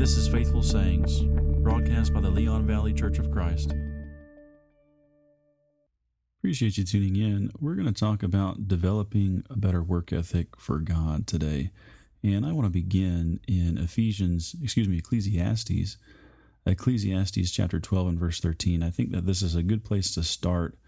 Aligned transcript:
This 0.00 0.16
is 0.16 0.28
Faithful 0.28 0.62
Sayings, 0.62 1.20
broadcast 1.62 2.14
by 2.14 2.22
the 2.22 2.30
Leon 2.30 2.66
Valley 2.66 2.94
Church 2.94 3.18
of 3.18 3.30
Christ. 3.30 3.74
Appreciate 6.38 6.78
you 6.78 6.84
tuning 6.84 7.16
in. 7.16 7.50
We're 7.60 7.74
going 7.74 7.84
to 7.84 7.92
talk 7.92 8.22
about 8.22 8.66
developing 8.66 9.44
a 9.50 9.58
better 9.58 9.82
work 9.82 10.10
ethic 10.10 10.56
for 10.56 10.78
God 10.78 11.26
today. 11.26 11.70
And 12.22 12.46
I 12.46 12.52
want 12.52 12.64
to 12.64 12.70
begin 12.70 13.40
in 13.46 13.76
Ephesians, 13.76 14.56
excuse 14.62 14.88
me, 14.88 14.96
Ecclesiastes, 14.96 15.98
Ecclesiastes 16.64 17.50
chapter 17.50 17.78
12 17.78 18.08
and 18.08 18.18
verse 18.18 18.40
13. 18.40 18.82
I 18.82 18.88
think 18.88 19.12
that 19.12 19.26
this 19.26 19.42
is 19.42 19.54
a 19.54 19.62
good 19.62 19.84
place 19.84 20.14
to 20.14 20.22
start 20.22 20.78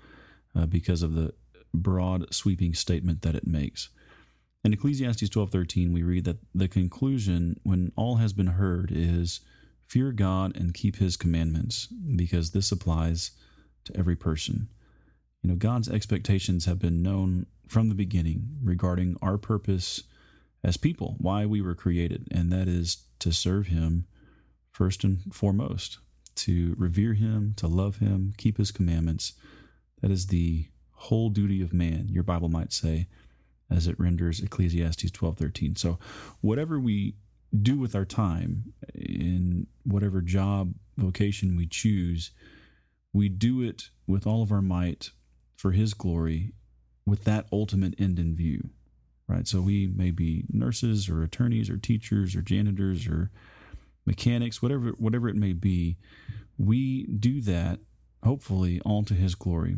uh, 0.57 0.65
because 0.65 1.03
of 1.03 1.13
the 1.13 1.35
broad, 1.75 2.33
sweeping 2.33 2.73
statement 2.73 3.21
that 3.21 3.35
it 3.35 3.47
makes. 3.47 3.91
In 4.65 4.73
Ecclesiastes 4.73 5.29
12:13 5.29 5.93
we 5.93 6.03
read 6.03 6.25
that 6.25 6.39
the 6.55 6.69
conclusion 6.69 7.59
when 7.65 7.91
all 7.97 8.17
has 8.17 8.33
been 8.33 8.49
heard 8.49 8.93
is 8.93 9.41
fear 9.81 10.13
God 10.13 10.57
and 10.57 10.73
keep 10.73 10.97
his 10.97 11.17
commandments 11.17 11.89
because 12.15 12.53
this 12.53 12.71
applies 12.71 13.33
to 13.85 13.97
every 13.97 14.15
person. 14.15 14.69
You 15.43 15.51
know, 15.51 15.57
God's 15.57 15.89
expectations 15.89 16.67
have 16.67 16.79
been 16.79 17.03
known 17.03 17.47
from 17.67 17.89
the 17.89 17.97
beginning 17.97 18.59
regarding 18.63 19.17
our 19.21 19.37
purpose 19.37 20.05
as 20.63 20.77
people, 20.77 21.17
why 21.19 21.45
we 21.45 21.61
were 21.61 21.75
created, 21.75 22.29
and 22.31 22.53
that 22.53 22.69
is 22.69 22.99
to 23.19 23.33
serve 23.33 23.67
him 23.67 24.07
first 24.71 25.03
and 25.03 25.35
foremost, 25.35 25.99
to 26.37 26.77
revere 26.79 27.15
him, 27.15 27.55
to 27.57 27.67
love 27.67 27.97
him, 27.97 28.33
keep 28.37 28.59
his 28.59 28.71
commandments. 28.71 29.33
That 30.01 30.13
is 30.13 30.29
the 30.29 30.69
whole 30.93 31.31
duty 31.31 31.61
of 31.61 31.73
man, 31.73 32.07
your 32.09 32.23
Bible 32.23 32.49
might 32.49 32.73
say 32.73 33.09
as 33.73 33.87
it 33.87 33.99
renders 33.99 34.41
Ecclesiastes 34.41 35.11
12:13. 35.11 35.77
So 35.77 35.99
whatever 36.41 36.79
we 36.79 37.17
do 37.61 37.79
with 37.79 37.95
our 37.95 38.05
time 38.05 38.73
in 38.95 39.67
whatever 39.85 40.21
job 40.21 40.75
vocation 40.97 41.57
we 41.57 41.67
choose, 41.67 42.31
we 43.13 43.29
do 43.29 43.63
it 43.63 43.91
with 44.07 44.27
all 44.27 44.43
of 44.43 44.53
our 44.53 44.63
might 44.63 45.11
for 45.57 45.73
his 45.73 45.95
glory 45.95 46.53
with 47.07 47.25
that 47.25 47.47
ultimate 47.53 47.95
end 47.99 48.19
in 48.19 48.35
view. 48.35 48.71
Right? 49.29 49.47
So 49.47 49.61
we 49.61 49.87
may 49.87 50.11
be 50.11 50.45
nurses 50.51 51.09
or 51.09 51.23
attorneys 51.23 51.71
or 51.71 51.77
teachers 51.77 52.37
or 52.37 52.43
janitors 52.43 53.07
or 53.07 53.31
mechanics, 54.05 54.61
whatever 54.61 54.91
whatever 54.99 55.29
it 55.29 55.37
may 55.37 55.53
be, 55.53 55.97
we 56.59 57.07
do 57.07 57.41
that 57.43 57.81
hopefully 58.23 58.81
all 58.85 59.05
to 59.05 59.15
his 59.15 59.35
glory. 59.35 59.77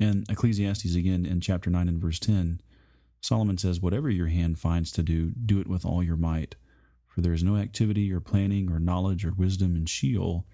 And 0.00 0.28
Ecclesiastes 0.28 0.94
again 0.94 1.24
in 1.26 1.40
chapter 1.40 1.70
9 1.70 1.88
and 1.88 2.00
verse 2.00 2.18
10 2.18 2.60
Solomon 3.22 3.56
says, 3.56 3.80
Whatever 3.80 4.10
your 4.10 4.26
hand 4.26 4.58
finds 4.58 4.90
to 4.92 5.02
do, 5.02 5.30
do 5.30 5.60
it 5.60 5.68
with 5.68 5.86
all 5.86 6.02
your 6.02 6.16
might. 6.16 6.56
For 7.06 7.20
there 7.20 7.32
is 7.32 7.44
no 7.44 7.56
activity 7.56 8.12
or 8.12 8.20
planning 8.20 8.70
or 8.70 8.80
knowledge 8.80 9.24
or 9.24 9.32
wisdom 9.32 9.76
in 9.76 9.86
Sheol 9.86 10.44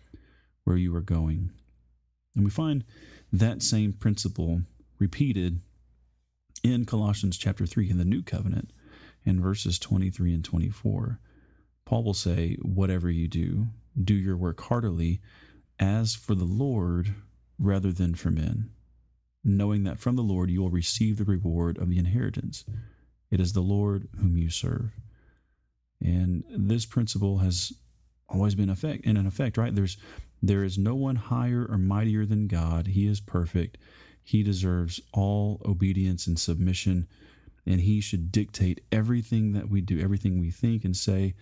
where 0.64 0.76
you 0.76 0.94
are 0.94 1.00
going. 1.00 1.50
And 2.36 2.44
we 2.44 2.50
find 2.50 2.84
that 3.32 3.62
same 3.62 3.92
principle 3.92 4.62
repeated 4.98 5.60
in 6.62 6.84
Colossians 6.84 7.38
chapter 7.38 7.64
3 7.64 7.90
in 7.90 7.98
the 7.98 8.04
New 8.04 8.22
Covenant 8.22 8.72
in 9.24 9.40
verses 9.40 9.78
23 9.78 10.34
and 10.34 10.44
24. 10.44 11.20
Paul 11.86 12.04
will 12.04 12.14
say, 12.14 12.56
Whatever 12.60 13.08
you 13.08 13.28
do, 13.28 13.68
do 14.02 14.14
your 14.14 14.36
work 14.36 14.60
heartily 14.60 15.20
as 15.78 16.14
for 16.14 16.34
the 16.34 16.44
Lord 16.44 17.14
rather 17.58 17.92
than 17.92 18.14
for 18.14 18.30
men 18.30 18.70
knowing 19.44 19.84
that 19.84 19.98
from 19.98 20.16
the 20.16 20.22
Lord 20.22 20.50
you 20.50 20.60
will 20.60 20.70
receive 20.70 21.16
the 21.16 21.24
reward 21.24 21.78
of 21.78 21.88
the 21.88 21.98
inheritance. 21.98 22.64
It 23.30 23.40
is 23.40 23.52
the 23.52 23.60
Lord 23.60 24.08
whom 24.18 24.36
you 24.36 24.50
serve. 24.50 24.92
And 26.00 26.44
this 26.48 26.86
principle 26.86 27.38
has 27.38 27.72
always 28.28 28.54
been 28.54 28.70
effect 28.70 29.04
in 29.04 29.16
an 29.16 29.26
effect, 29.26 29.56
right? 29.56 29.74
There's 29.74 29.96
there 30.40 30.62
is 30.62 30.78
no 30.78 30.94
one 30.94 31.16
higher 31.16 31.66
or 31.68 31.78
mightier 31.78 32.24
than 32.24 32.46
God. 32.46 32.88
He 32.88 33.06
is 33.06 33.20
perfect. 33.20 33.76
He 34.22 34.42
deserves 34.42 35.00
all 35.12 35.60
obedience 35.64 36.26
and 36.26 36.38
submission, 36.38 37.08
and 37.66 37.80
he 37.80 38.00
should 38.00 38.30
dictate 38.30 38.82
everything 38.92 39.52
that 39.52 39.68
we 39.68 39.80
do, 39.80 40.00
everything 40.00 40.38
we 40.38 40.50
think 40.50 40.84
and 40.84 40.96
say 40.96 41.34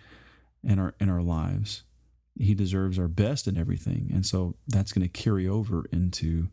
in 0.65 0.79
our 0.79 0.95
in 1.01 1.09
our 1.11 1.23
lives. 1.23 1.83
He 2.39 2.55
deserves 2.55 2.99
our 2.99 3.09
best 3.09 3.49
in 3.49 3.57
everything. 3.57 4.11
And 4.13 4.25
so 4.25 4.57
that's 4.69 4.93
going 4.93 5.07
to 5.07 5.23
carry 5.23 5.49
over 5.49 5.87
into 5.91 6.49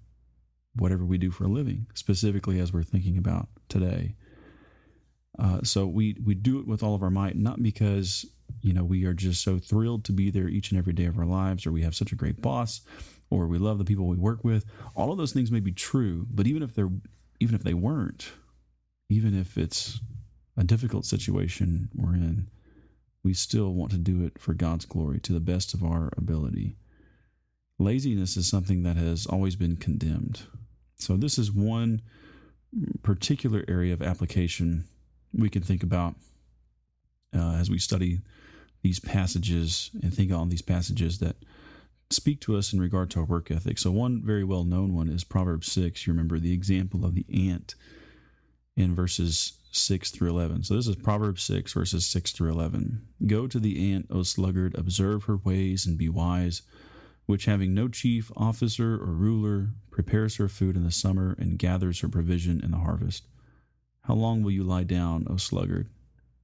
whatever 0.75 1.05
we 1.05 1.17
do 1.17 1.31
for 1.31 1.45
a 1.45 1.49
living, 1.49 1.87
specifically 1.93 2.59
as 2.59 2.73
we're 2.73 2.83
thinking 2.83 3.17
about 3.17 3.47
today. 3.69 4.15
Uh, 5.37 5.59
so 5.63 5.87
we 5.87 6.17
we 6.23 6.35
do 6.35 6.59
it 6.59 6.67
with 6.67 6.83
all 6.83 6.95
of 6.95 7.03
our 7.03 7.09
might, 7.09 7.35
not 7.35 7.61
because 7.63 8.25
you 8.61 8.73
know 8.73 8.83
we 8.83 9.05
are 9.05 9.13
just 9.13 9.43
so 9.43 9.57
thrilled 9.57 10.03
to 10.05 10.11
be 10.11 10.29
there 10.29 10.47
each 10.47 10.71
and 10.71 10.77
every 10.77 10.93
day 10.93 11.05
of 11.05 11.17
our 11.17 11.25
lives, 11.25 11.65
or 11.65 11.71
we 11.71 11.81
have 11.81 11.95
such 11.95 12.11
a 12.11 12.15
great 12.15 12.41
boss, 12.41 12.81
or 13.29 13.47
we 13.47 13.57
love 13.57 13.77
the 13.77 13.85
people 13.85 14.05
we 14.05 14.15
work 14.15 14.43
with. 14.43 14.65
All 14.95 15.11
of 15.11 15.17
those 15.17 15.33
things 15.33 15.51
may 15.51 15.59
be 15.59 15.71
true, 15.71 16.27
but 16.29 16.47
even 16.47 16.61
if 16.61 16.75
they're 16.75 16.91
even 17.39 17.55
if 17.55 17.63
they 17.63 17.73
weren't, 17.73 18.31
even 19.09 19.37
if 19.37 19.57
it's 19.57 19.99
a 20.55 20.63
difficult 20.63 21.05
situation 21.05 21.89
we're 21.95 22.13
in, 22.13 22.47
we 23.23 23.33
still 23.33 23.73
want 23.73 23.91
to 23.91 23.97
do 23.97 24.23
it 24.23 24.37
for 24.37 24.53
God's 24.53 24.85
glory 24.85 25.19
to 25.21 25.33
the 25.33 25.39
best 25.39 25.73
of 25.73 25.83
our 25.83 26.11
ability. 26.15 26.77
Laziness 27.79 28.37
is 28.37 28.47
something 28.47 28.83
that 28.83 28.97
has 28.97 29.25
always 29.25 29.55
been 29.55 29.77
condemned. 29.77 30.43
So, 31.03 31.17
this 31.17 31.37
is 31.37 31.51
one 31.51 32.01
particular 33.03 33.65
area 33.67 33.93
of 33.93 34.01
application 34.01 34.85
we 35.33 35.49
can 35.49 35.61
think 35.61 35.83
about 35.83 36.15
uh, 37.35 37.55
as 37.55 37.69
we 37.69 37.77
study 37.77 38.21
these 38.83 38.99
passages 38.99 39.91
and 40.01 40.13
think 40.13 40.31
on 40.31 40.49
these 40.49 40.61
passages 40.61 41.19
that 41.19 41.35
speak 42.09 42.39
to 42.41 42.55
us 42.55 42.73
in 42.73 42.79
regard 42.79 43.09
to 43.11 43.19
our 43.19 43.25
work 43.25 43.51
ethic. 43.51 43.79
So, 43.79 43.91
one 43.91 44.21
very 44.23 44.45
well 44.45 44.63
known 44.63 44.95
one 44.95 45.09
is 45.09 45.23
Proverbs 45.23 45.71
6. 45.71 46.07
You 46.07 46.13
remember 46.13 46.39
the 46.39 46.53
example 46.53 47.05
of 47.05 47.15
the 47.15 47.25
ant 47.49 47.75
in 48.77 48.95
verses 48.95 49.53
6 49.71 50.09
through 50.11 50.29
11. 50.29 50.63
So, 50.63 50.75
this 50.75 50.87
is 50.87 50.95
Proverbs 50.95 51.43
6, 51.43 51.73
verses 51.73 52.05
6 52.05 52.31
through 52.31 52.51
11. 52.51 53.01
Go 53.27 53.47
to 53.47 53.59
the 53.59 53.91
ant, 53.93 54.07
O 54.09 54.23
sluggard, 54.23 54.73
observe 54.77 55.25
her 55.25 55.35
ways 55.35 55.85
and 55.85 55.97
be 55.97 56.07
wise 56.07 56.61
which 57.25 57.45
having 57.45 57.73
no 57.73 57.87
chief 57.87 58.31
officer 58.35 58.95
or 58.95 59.13
ruler 59.13 59.69
prepares 59.91 60.35
her 60.35 60.49
food 60.49 60.75
in 60.75 60.83
the 60.83 60.91
summer 60.91 61.35
and 61.39 61.59
gathers 61.59 62.01
her 62.01 62.09
provision 62.09 62.61
in 62.63 62.71
the 62.71 62.77
harvest. 62.77 63.25
How 64.01 64.15
long 64.15 64.43
will 64.43 64.51
you 64.51 64.63
lie 64.63 64.83
down, 64.83 65.25
O 65.29 65.37
sluggard? 65.37 65.87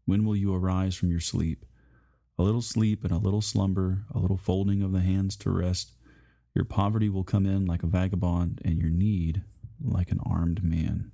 When 0.06 0.23
will 0.23 0.35
you 0.35 0.56
arise 0.56 0.95
from 0.95 1.12
your 1.12 1.19
sleep? 1.19 1.66
A 2.38 2.44
little 2.44 2.62
sleep 2.62 3.03
and 3.03 3.12
a 3.12 3.17
little 3.17 3.41
slumber, 3.41 4.06
a 4.13 4.19
little 4.19 4.38
folding 4.38 4.81
of 4.81 4.94
the 4.94 5.01
hands 5.01 5.35
to 5.38 5.51
rest. 5.51 5.91
Your 6.56 6.63
poverty 6.66 7.09
will 7.09 7.25
come 7.25 7.46
in 7.46 7.66
like 7.66 7.84
a 7.84 7.88
vagabond, 7.88 8.61
and 8.63 8.79
your 8.79 8.90
need 8.90 9.44
like 9.81 10.11
an 10.11 10.19
armed 10.25 10.63
man. 10.63 11.11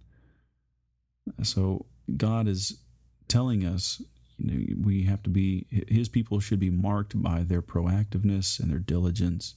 So, 1.41 1.87
God 2.15 2.47
is 2.47 2.79
telling 3.27 3.65
us 3.65 4.01
you 4.37 4.51
know, 4.51 4.85
we 4.85 5.03
have 5.03 5.23
to 5.23 5.29
be 5.29 5.67
his 5.87 6.09
people 6.09 6.39
should 6.39 6.59
be 6.59 6.69
marked 6.69 7.21
by 7.21 7.43
their 7.43 7.61
proactiveness 7.61 8.59
and 8.59 8.71
their 8.71 8.79
diligence. 8.79 9.55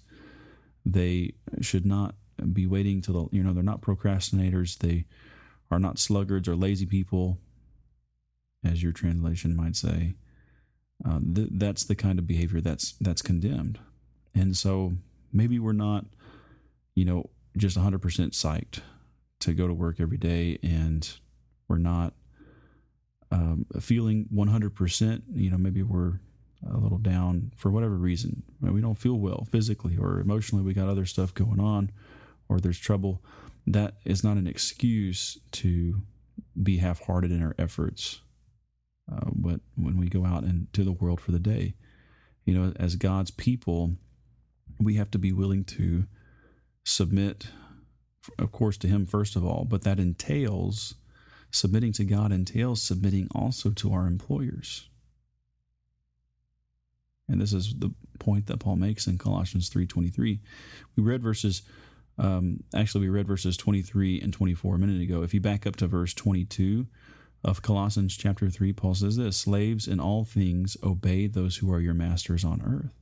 They 0.84 1.34
should 1.60 1.84
not 1.84 2.14
be 2.52 2.66
waiting 2.66 3.00
till 3.00 3.14
the 3.14 3.36
you 3.36 3.42
know 3.42 3.52
they're 3.52 3.62
not 3.62 3.80
procrastinators. 3.80 4.78
They 4.78 5.06
are 5.70 5.78
not 5.78 5.98
sluggards 5.98 6.48
or 6.48 6.56
lazy 6.56 6.86
people 6.86 7.38
as 8.64 8.82
your 8.82 8.92
translation 8.92 9.54
might 9.54 9.76
say. 9.76 10.14
Uh, 11.04 11.20
th- 11.34 11.48
that's 11.52 11.84
the 11.84 11.94
kind 11.94 12.18
of 12.18 12.26
behavior 12.26 12.60
that's 12.60 12.92
that's 13.00 13.22
condemned. 13.22 13.78
And 14.34 14.56
so 14.56 14.92
maybe 15.32 15.58
we're 15.58 15.72
not 15.72 16.06
you 16.94 17.04
know 17.04 17.30
just 17.56 17.76
100% 17.76 17.98
psyched 18.00 18.80
to 19.40 19.52
go 19.52 19.66
to 19.66 19.74
work 19.74 20.00
every 20.00 20.16
day 20.16 20.58
and 20.62 21.10
we're 21.66 21.78
not 21.78 22.14
um, 23.30 23.66
feeling 23.80 24.26
100%, 24.34 25.22
you 25.34 25.50
know, 25.50 25.58
maybe 25.58 25.82
we're 25.82 26.20
a 26.68 26.76
little 26.76 26.98
down 26.98 27.52
for 27.56 27.70
whatever 27.70 27.96
reason. 27.96 28.42
We 28.60 28.80
don't 28.80 28.98
feel 28.98 29.14
well 29.14 29.46
physically 29.50 29.96
or 29.96 30.20
emotionally. 30.20 30.64
We 30.64 30.74
got 30.74 30.88
other 30.88 31.06
stuff 31.06 31.34
going 31.34 31.60
on 31.60 31.90
or 32.48 32.60
there's 32.60 32.78
trouble. 32.78 33.22
That 33.66 33.94
is 34.04 34.24
not 34.24 34.38
an 34.38 34.46
excuse 34.46 35.38
to 35.52 36.02
be 36.60 36.78
half 36.78 37.04
hearted 37.04 37.30
in 37.30 37.42
our 37.42 37.54
efforts. 37.58 38.20
Uh, 39.10 39.30
but 39.32 39.60
when 39.76 39.98
we 39.98 40.08
go 40.08 40.24
out 40.24 40.44
into 40.44 40.84
the 40.84 40.92
world 40.92 41.20
for 41.20 41.32
the 41.32 41.38
day, 41.38 41.74
you 42.44 42.54
know, 42.54 42.72
as 42.76 42.96
God's 42.96 43.30
people, 43.30 43.96
we 44.80 44.94
have 44.94 45.10
to 45.12 45.18
be 45.18 45.32
willing 45.32 45.64
to 45.64 46.04
submit, 46.84 47.48
of 48.38 48.52
course, 48.52 48.76
to 48.78 48.88
Him 48.88 49.06
first 49.06 49.36
of 49.36 49.44
all, 49.44 49.64
but 49.64 49.82
that 49.82 49.98
entails 49.98 50.94
submitting 51.50 51.92
to 51.94 52.04
God 52.04 52.32
entails 52.32 52.82
submitting 52.82 53.28
also 53.34 53.70
to 53.70 53.92
our 53.92 54.06
employers. 54.06 54.88
And 57.28 57.40
this 57.40 57.52
is 57.52 57.74
the 57.78 57.92
point 58.18 58.46
that 58.46 58.58
Paul 58.58 58.76
makes 58.76 59.06
in 59.06 59.18
Colossians 59.18 59.68
3:23. 59.68 60.40
We 60.96 61.02
read 61.02 61.22
verses 61.22 61.62
um, 62.16 62.64
actually 62.74 63.02
we 63.02 63.10
read 63.10 63.28
verses 63.28 63.56
23 63.56 64.20
and 64.20 64.32
24 64.32 64.74
a 64.74 64.78
minute 64.78 65.00
ago. 65.00 65.22
If 65.22 65.32
you 65.32 65.40
back 65.40 65.66
up 65.66 65.76
to 65.76 65.86
verse 65.86 66.14
22, 66.14 66.86
of 67.44 67.62
Colossians 67.62 68.16
chapter 68.16 68.50
3, 68.50 68.72
Paul 68.72 68.94
says 68.94 69.16
this 69.16 69.36
Slaves 69.36 69.86
in 69.86 70.00
all 70.00 70.24
things 70.24 70.76
obey 70.82 71.26
those 71.26 71.58
who 71.58 71.72
are 71.72 71.80
your 71.80 71.94
masters 71.94 72.44
on 72.44 72.62
earth, 72.62 72.92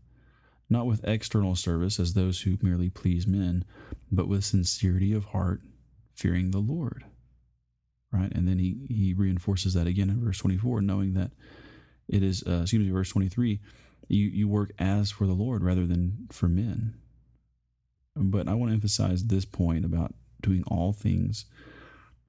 not 0.69 0.87
with 0.87 1.05
external 1.05 1.55
service 1.55 1.99
as 1.99 2.15
those 2.15 2.43
who 2.43 2.59
merely 2.61 2.91
please 2.91 3.27
men, 3.27 3.65
but 4.11 4.29
with 4.29 4.45
sincerity 4.45 5.13
of 5.13 5.27
heart, 5.27 5.63
fearing 6.15 6.51
the 6.51 6.59
Lord. 6.59 7.05
Right? 8.13 8.33
And 8.33 8.47
then 8.49 8.59
he, 8.59 8.77
he 8.89 9.15
reinforces 9.15 9.75
that 9.75 9.87
again 9.87 10.11
in 10.11 10.25
verse 10.25 10.39
24, 10.39 10.81
knowing 10.81 11.15
that 11.15 11.33
it 12.09 12.23
is, 12.23 12.45
uh, 12.47 12.61
excuse 12.63 12.85
me, 12.85 12.91
verse 12.91 13.11
23, 13.11 13.61
you, 14.09 14.27
you 14.27 14.49
work 14.49 14.71
as 14.79 15.11
for 15.11 15.27
the 15.27 15.33
Lord 15.33 15.63
rather 15.63 15.87
than 15.87 16.29
for 16.31 16.49
men. 16.49 16.95
But 18.15 18.49
I 18.49 18.55
want 18.55 18.71
to 18.71 18.75
emphasize 18.75 19.25
this 19.25 19.45
point 19.45 19.85
about 19.85 20.15
doing 20.41 20.63
all 20.69 20.93
things 20.93 21.47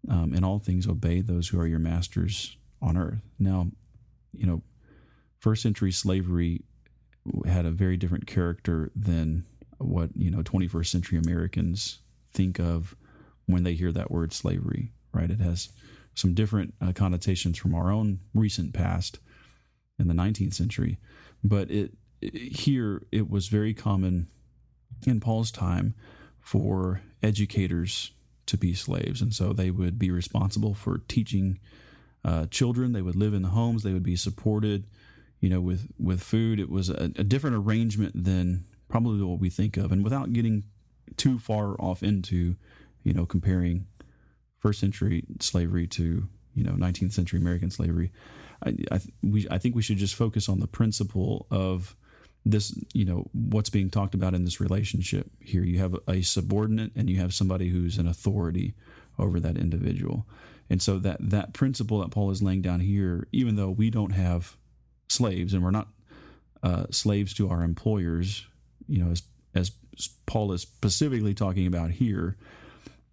um, 0.09 0.33
in 0.33 0.43
all 0.43 0.59
things 0.59 0.87
obey 0.87 1.21
those 1.21 1.49
who 1.49 1.59
are 1.59 1.67
your 1.67 1.79
masters 1.79 2.57
on 2.81 2.97
earth. 2.97 3.21
Now, 3.39 3.67
you 4.33 4.45
know, 4.45 4.61
first 5.39 5.61
century 5.61 5.91
slavery 5.91 6.63
had 7.45 7.65
a 7.65 7.71
very 7.71 7.97
different 7.97 8.27
character 8.27 8.91
than 8.95 9.45
what 9.79 10.09
you 10.15 10.31
know 10.31 10.41
21st 10.41 10.87
century 10.87 11.19
Americans 11.19 11.99
think 12.33 12.59
of 12.59 12.95
when 13.45 13.63
they 13.63 13.73
hear 13.73 13.91
that 13.91 14.11
word 14.11 14.33
slavery. 14.33 14.91
Right? 15.17 15.31
It 15.31 15.41
has 15.41 15.69
some 16.15 16.33
different 16.33 16.73
uh, 16.81 16.93
connotations 16.93 17.57
from 17.57 17.75
our 17.75 17.91
own 17.91 18.19
recent 18.33 18.73
past 18.73 19.19
in 19.99 20.07
the 20.07 20.13
19th 20.13 20.53
century, 20.53 20.97
but 21.43 21.69
it, 21.69 21.93
it 22.21 22.35
here 22.35 23.03
it 23.11 23.29
was 23.29 23.47
very 23.47 23.73
common 23.73 24.27
in 25.05 25.19
Paul's 25.19 25.51
time 25.51 25.93
for 26.39 27.01
educators 27.21 28.11
to 28.47 28.57
be 28.57 28.73
slaves. 28.73 29.21
And 29.21 29.33
so 29.33 29.53
they 29.53 29.69
would 29.69 29.99
be 29.99 30.09
responsible 30.09 30.73
for 30.73 30.99
teaching 31.07 31.59
uh, 32.25 32.45
children. 32.47 32.93
They 32.93 33.01
would 33.01 33.15
live 33.15 33.33
in 33.33 33.41
the 33.41 33.49
homes. 33.49 33.83
They 33.83 33.93
would 33.93 34.03
be 34.03 34.15
supported, 34.15 34.85
you 35.39 35.49
know, 35.49 35.61
with, 35.61 35.87
with 35.99 36.23
food. 36.23 36.59
It 36.59 36.69
was 36.69 36.89
a, 36.89 37.11
a 37.17 37.23
different 37.23 37.57
arrangement 37.57 38.23
than 38.23 38.63
probably 38.87 39.23
what 39.23 39.39
we 39.39 39.49
think 39.49 39.77
of. 39.77 39.91
And 39.91 40.03
without 40.03 40.33
getting 40.33 40.63
too 41.17 41.37
far 41.37 41.79
off 41.79 42.01
into, 42.01 42.55
you 43.03 43.13
know, 43.13 43.25
comparing 43.25 43.87
first 44.59 44.79
century 44.79 45.25
slavery 45.39 45.87
to, 45.87 46.27
you 46.55 46.63
know, 46.63 46.73
19th 46.73 47.13
century 47.13 47.39
American 47.39 47.69
slavery, 47.69 48.11
I, 48.65 48.75
I, 48.91 48.99
we, 49.21 49.47
I 49.49 49.57
think 49.57 49.75
we 49.75 49.81
should 49.81 49.97
just 49.97 50.15
focus 50.15 50.49
on 50.49 50.59
the 50.59 50.67
principle 50.67 51.47
of 51.51 51.95
this 52.51 52.77
you 52.93 53.05
know 53.05 53.29
what's 53.33 53.69
being 53.69 53.89
talked 53.89 54.13
about 54.13 54.33
in 54.33 54.45
this 54.45 54.59
relationship 54.59 55.29
here. 55.39 55.63
You 55.63 55.79
have 55.79 55.95
a 56.07 56.21
subordinate 56.21 56.91
and 56.95 57.09
you 57.09 57.17
have 57.17 57.33
somebody 57.33 57.69
who's 57.69 57.97
an 57.97 58.07
authority 58.07 58.73
over 59.19 59.39
that 59.39 59.57
individual. 59.57 60.25
And 60.69 60.81
so 60.81 60.99
that 60.99 61.17
that 61.19 61.53
principle 61.53 61.99
that 61.99 62.11
paul 62.11 62.31
is 62.31 62.41
laying 62.41 62.61
down 62.61 62.79
here 62.81 63.27
even 63.31 63.55
though 63.55 63.69
we 63.69 63.89
don't 63.89 64.11
have 64.11 64.57
slaves 65.07 65.53
and 65.53 65.63
we're 65.63 65.71
not 65.71 65.87
uh, 66.63 66.85
slaves 66.91 67.33
to 67.35 67.49
our 67.49 67.63
employers 67.63 68.45
you 68.87 69.01
know 69.01 69.11
as 69.11 69.23
as 69.55 69.71
paul 70.25 70.51
is 70.51 70.63
specifically 70.63 71.33
talking 71.33 71.67
about 71.67 71.91
here 71.91 72.35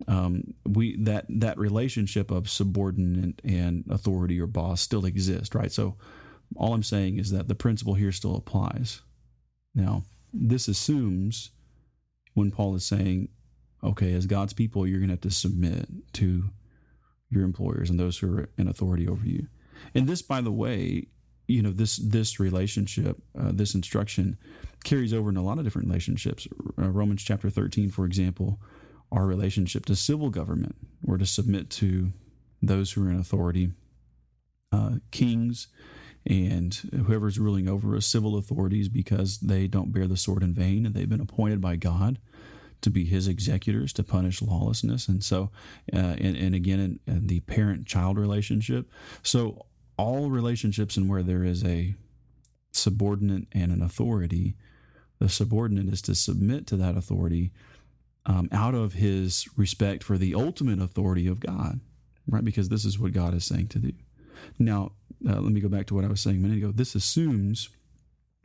um, 0.08 0.55
we 0.67 0.96
that 1.02 1.26
that 1.29 1.58
relationship 1.58 2.31
of 2.31 2.50
subordinate 2.50 3.41
and 3.44 3.85
authority 3.91 4.41
or 4.41 4.46
boss 4.46 4.81
still 4.81 5.05
exists 5.05 5.55
right 5.55 5.73
so 5.73 5.96
all 6.56 6.75
i'm 6.75 6.82
saying 6.82 7.19
is 7.19 7.31
that 7.31 7.49
the 7.49 7.55
principle 7.55 7.94
here 7.94 8.12
still 8.12 8.37
applies 8.37 9.02
now, 9.75 10.05
this 10.32 10.69
assumes 10.69 11.50
when 12.35 12.50
Paul 12.50 12.75
is 12.75 12.87
saying, 12.87 13.29
okay, 13.82 14.12
as 14.14 14.26
God's 14.26 14.52
people, 14.52 14.87
you're 14.87 14.99
going 14.99 15.08
to 15.08 15.14
have 15.14 15.20
to 15.23 15.31
submit 15.31 15.88
to 16.14 16.50
your 17.29 17.44
employers 17.44 17.90
and 17.90 17.99
those 17.99 18.19
who 18.19 18.38
are 18.38 18.49
in 18.56 18.69
authority 18.69 19.08
over 19.08 19.26
you. 19.26 19.49
And 19.94 20.06
this, 20.06 20.23
by 20.23 20.40
the 20.40 20.52
way, 20.52 21.08
you 21.47 21.61
know 21.61 21.73
this 21.73 21.97
this 21.97 22.40
relationship, 22.40 23.19
uh, 23.38 23.50
this 23.52 23.75
instruction 23.75 24.38
carries 24.82 25.12
over 25.12 25.29
in 25.29 25.37
a 25.37 25.43
lot 25.43 25.58
of 25.58 25.64
different 25.64 25.88
relationships. 25.88 26.49
Uh, 26.79 26.88
Romans 26.88 27.23
chapter 27.23 27.50
thirteen, 27.50 27.90
for 27.90 28.06
example, 28.06 28.62
our 29.14 29.26
relationship 29.26 29.87
to 29.87 29.96
civil 29.96 30.28
government, 30.31 30.76
or 31.06 31.16
to 31.16 31.26
submit 31.26 31.70
to 31.70 32.11
those 32.61 32.93
who 32.93 33.06
are 33.06 33.11
in 33.11 33.19
authority, 33.19 33.70
uh, 34.72 34.96
kings 35.11 35.69
and 36.26 36.75
whoever's 37.06 37.38
ruling 37.38 37.69
over 37.69 37.94
us, 37.94 38.06
civil 38.06 38.37
authorities, 38.37 38.88
because 38.88 39.38
they 39.38 39.66
don't 39.66 39.93
bear 39.93 40.06
the 40.06 40.16
sword 40.16 40.43
in 40.43 40.55
vain 40.55 40.87
and 40.87 40.94
they've 40.94 41.08
been 41.08 41.20
appointed 41.20 41.61
by 41.61 41.76
God 41.76 42.19
to 42.81 42.90
be 42.90 43.05
his 43.05 43.28
executors 43.28 43.93
to 43.94 44.02
punish 44.02 44.43
lawlessness. 44.43 45.06
And 45.08 45.22
so, 45.22 45.50
uh, 45.93 46.16
and, 46.19 46.37
and 46.37 46.55
again, 46.55 46.81
in, 46.81 47.00
in 47.06 47.26
the 47.26 47.40
parent 47.40 47.87
child 47.87 48.19
relationship. 48.19 48.90
So, 49.22 49.66
all 49.96 50.28
relationships 50.28 50.96
and 50.96 51.08
where 51.08 51.22
there 51.22 51.44
is 51.44 51.64
a 51.64 51.94
subordinate 52.72 53.46
and 53.52 53.70
an 53.70 53.81
authority, 53.81 54.56
the 55.20 55.28
subordinate 55.28 55.93
is 55.93 56.02
to 56.02 56.14
submit 56.14 56.66
to 56.66 56.76
that 56.76 56.96
authority 56.96 57.52
um, 58.26 58.49
out 58.53 58.75
of 58.75 58.94
his 58.94 59.47
respect 59.56 60.03
for 60.03 60.17
the 60.17 60.35
ultimate 60.35 60.81
authority 60.81 61.26
of 61.26 61.41
God, 61.41 61.81
right? 62.26 62.44
Because 62.44 62.69
this 62.69 62.85
is 62.85 62.99
what 62.99 63.12
God 63.12 63.35
is 63.35 63.44
saying 63.44 63.69
to 63.69 63.79
do. 63.79 63.93
Now, 64.59 64.93
uh, 65.29 65.41
let 65.41 65.53
me 65.53 65.61
go 65.61 65.69
back 65.69 65.87
to 65.87 65.94
what 65.94 66.05
I 66.05 66.09
was 66.09 66.21
saying 66.21 66.37
a 66.37 66.41
minute 66.41 66.59
ago. 66.59 66.73
This 66.73 66.94
assumes 66.94 67.69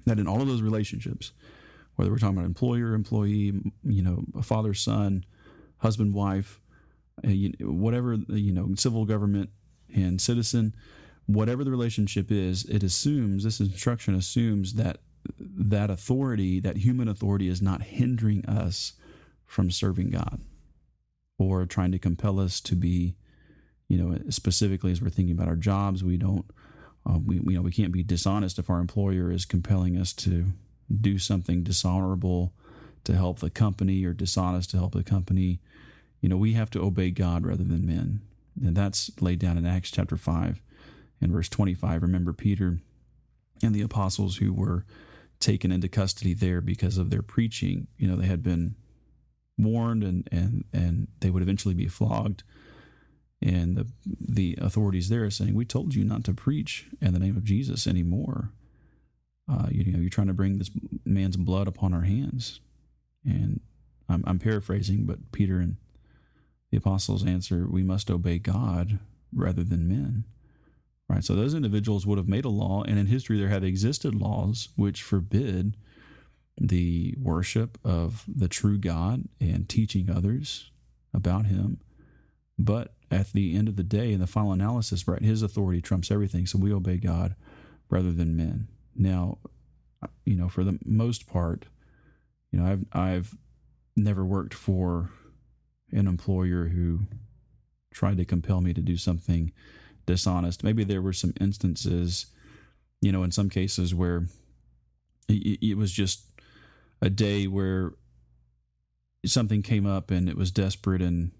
that 0.06 0.20
in 0.20 0.28
all 0.28 0.42
of 0.42 0.48
those 0.48 0.62
relationships, 0.62 1.32
whether 1.96 2.12
we're 2.12 2.18
talking 2.18 2.38
about 2.38 2.46
employer, 2.46 2.94
employee, 2.94 3.54
you 3.84 4.02
know, 4.02 4.24
a 4.38 4.42
father, 4.42 4.74
son, 4.74 5.26
husband, 5.78 6.14
wife, 6.14 6.62
you, 7.24 7.54
whatever, 7.60 8.18
you 8.30 8.54
know, 8.54 8.74
civil 8.76 9.06
government 9.06 9.50
and 9.94 10.22
citizen, 10.22 10.74
whatever 11.26 11.64
the 11.64 11.72
relationship 11.72 12.32
is, 12.32 12.64
it 12.66 12.84
assumes, 12.84 13.44
this 13.44 13.60
instruction 13.60 14.16
assumes 14.16 14.74
that 14.76 15.00
that 15.38 15.90
authority, 15.90 16.60
that 16.62 16.78
human 16.78 17.08
authority, 17.08 17.50
is 17.50 17.62
not 17.62 17.82
hindering 17.82 18.46
us 18.46 18.94
from 19.50 19.72
serving 19.72 20.12
God 20.12 20.40
or 21.40 21.66
trying 21.66 21.92
to 21.92 22.00
compel 22.00 22.40
us 22.40 22.62
to 22.62 22.76
be, 22.76 23.16
you 23.88 23.98
know, 23.98 24.18
specifically 24.30 24.92
as 24.92 25.02
we're 25.02 25.10
thinking 25.10 25.36
about 25.36 25.48
our 25.48 25.56
jobs, 25.56 26.04
we 26.04 26.18
don't 26.18 26.46
uh, 27.10 27.18
we, 27.18 27.38
you 27.38 27.56
know, 27.56 27.62
we 27.62 27.72
can't 27.72 27.92
be 27.92 28.04
dishonest 28.04 28.60
if 28.60 28.70
our 28.70 28.80
employer 28.80 29.32
is 29.32 29.46
compelling 29.46 29.98
us 29.98 30.14
to 30.14 30.48
do 31.02 31.18
something 31.18 31.64
dishonorable 31.64 32.54
to 33.06 33.16
help 33.16 33.40
the 33.40 33.50
company 33.50 34.06
or 34.06 34.14
dishonest 34.14 34.70
to 34.70 34.78
help 34.78 34.94
the 34.94 35.04
company. 35.04 35.60
You 36.22 36.30
know, 36.30 36.38
we 36.38 36.54
have 36.54 36.70
to 36.72 36.82
obey 36.82 37.10
God 37.10 37.46
rather 37.46 37.64
than 37.64 37.88
men. 37.88 38.22
And 38.64 38.76
that's 38.76 39.10
laid 39.22 39.40
down 39.40 39.58
in 39.58 39.66
Acts 39.66 39.90
chapter 39.90 40.18
5 40.18 40.62
and 41.22 41.32
verse 41.32 41.50
25. 41.50 42.02
Remember 42.04 42.34
Peter 42.34 42.80
and 43.64 43.74
the 43.74 43.82
apostles 43.82 44.38
who 44.38 44.54
were 44.54 44.86
taken 45.40 45.72
into 45.72 45.88
custody 45.88 46.34
there 46.34 46.60
because 46.60 46.98
of 46.98 47.10
their 47.10 47.22
preaching. 47.22 47.88
You 47.98 48.10
know, 48.10 48.18
they 48.18 48.28
had 48.28 48.44
been 48.44 48.76
warned 49.60 50.04
and, 50.04 50.28
and, 50.32 50.64
and 50.74 51.08
they 51.20 51.30
would 51.30 51.44
eventually 51.44 51.76
be 51.76 51.88
flogged 51.88 52.44
and 53.42 53.78
the 53.78 53.88
the 54.20 54.58
authorities 54.60 55.10
there 55.10 55.30
saying, 55.30 55.54
"We 55.56 55.66
told 55.66 55.96
you 55.96 56.04
not 56.04 56.24
to 56.26 56.34
preach 56.34 56.88
in 57.02 57.14
the 57.14 57.20
name 57.20 57.38
of 57.38 57.44
Jesus 57.44 57.88
anymore. 57.88 58.52
Uh, 59.50 59.68
you, 59.72 59.84
you 59.84 59.94
know, 59.94 60.00
you're 60.00 60.10
trying 60.10 60.28
to 60.28 60.34
bring 60.34 60.58
this 60.58 60.72
man's 61.06 61.38
blood 61.38 61.68
upon 61.68 61.94
our 61.94 62.02
hands." 62.02 62.60
And 63.26 63.62
I'm, 64.08 64.24
I'm 64.26 64.40
paraphrasing, 64.40 65.06
but 65.06 65.32
Peter 65.32 65.60
and 65.60 65.78
the 66.72 66.78
apostles 66.78 67.26
answer, 67.26 67.68
"We 67.70 67.84
must 67.84 68.12
obey 68.12 68.40
God 68.40 69.00
rather 69.34 69.64
than 69.64 69.88
men." 69.88 70.26
Right. 71.08 71.24
So 71.24 71.34
those 71.34 71.56
individuals 71.56 72.06
would 72.06 72.20
have 72.20 72.28
made 72.28 72.46
a 72.46 72.50
law, 72.50 72.84
and 72.84 73.00
in 73.00 73.08
history 73.08 73.40
there 73.40 73.48
have 73.48 73.64
existed 73.64 74.14
laws 74.14 74.70
which 74.76 75.02
forbid 75.02 75.76
the 76.60 77.16
worship 77.18 77.78
of 77.84 78.24
the 78.28 78.48
true 78.48 78.78
God 78.78 79.24
and 79.40 79.68
teaching 79.70 80.10
others 80.10 80.72
about 81.14 81.46
Him. 81.46 81.80
But 82.58 82.94
at 83.10 83.32
the 83.32 83.56
end 83.56 83.68
of 83.68 83.76
the 83.76 83.84
day, 83.84 84.12
in 84.12 84.20
the 84.20 84.28
final 84.28 84.52
analysis, 84.52 85.08
right, 85.08 85.22
his 85.22 85.42
authority 85.42 85.82
trumps 85.82 86.12
everything. 86.12 86.46
So 86.46 86.60
we 86.60 86.74
obey 86.74 86.98
God 86.98 87.36
rather 87.90 88.12
than 88.12 88.36
men. 88.38 88.68
Now, 88.96 89.40
you 90.26 90.36
know, 90.36 90.50
for 90.50 90.64
the 90.64 90.78
most 90.86 91.28
part, 91.28 91.66
you 92.52 92.60
know, 92.60 92.66
I've 92.66 92.86
I've 92.94 93.36
never 93.96 94.26
worked 94.26 94.54
for 94.54 95.10
an 95.92 96.08
employer 96.08 96.66
who 96.66 97.02
tried 97.92 98.18
to 98.18 98.26
compel 98.26 98.62
me 98.62 98.74
to 98.74 98.82
do 98.82 98.98
something 98.98 99.52
dishonest. 100.06 100.64
Maybe 100.64 100.84
there 100.84 101.02
were 101.02 101.14
some 101.14 101.34
instances, 101.40 102.28
you 103.02 103.12
know, 103.12 103.24
in 103.24 103.32
some 103.32 103.50
cases 103.50 103.96
where 103.96 104.28
it, 105.28 105.60
it 105.62 105.78
was 105.78 105.92
just 105.92 106.29
a 107.02 107.10
day 107.10 107.48
where 107.48 107.94
something 109.26 109.62
came 109.62 109.86
up 109.86 110.12
and 110.12 110.30
it 110.30 110.38
was 110.38 110.52
desperate 110.52 111.02
and 111.02 111.32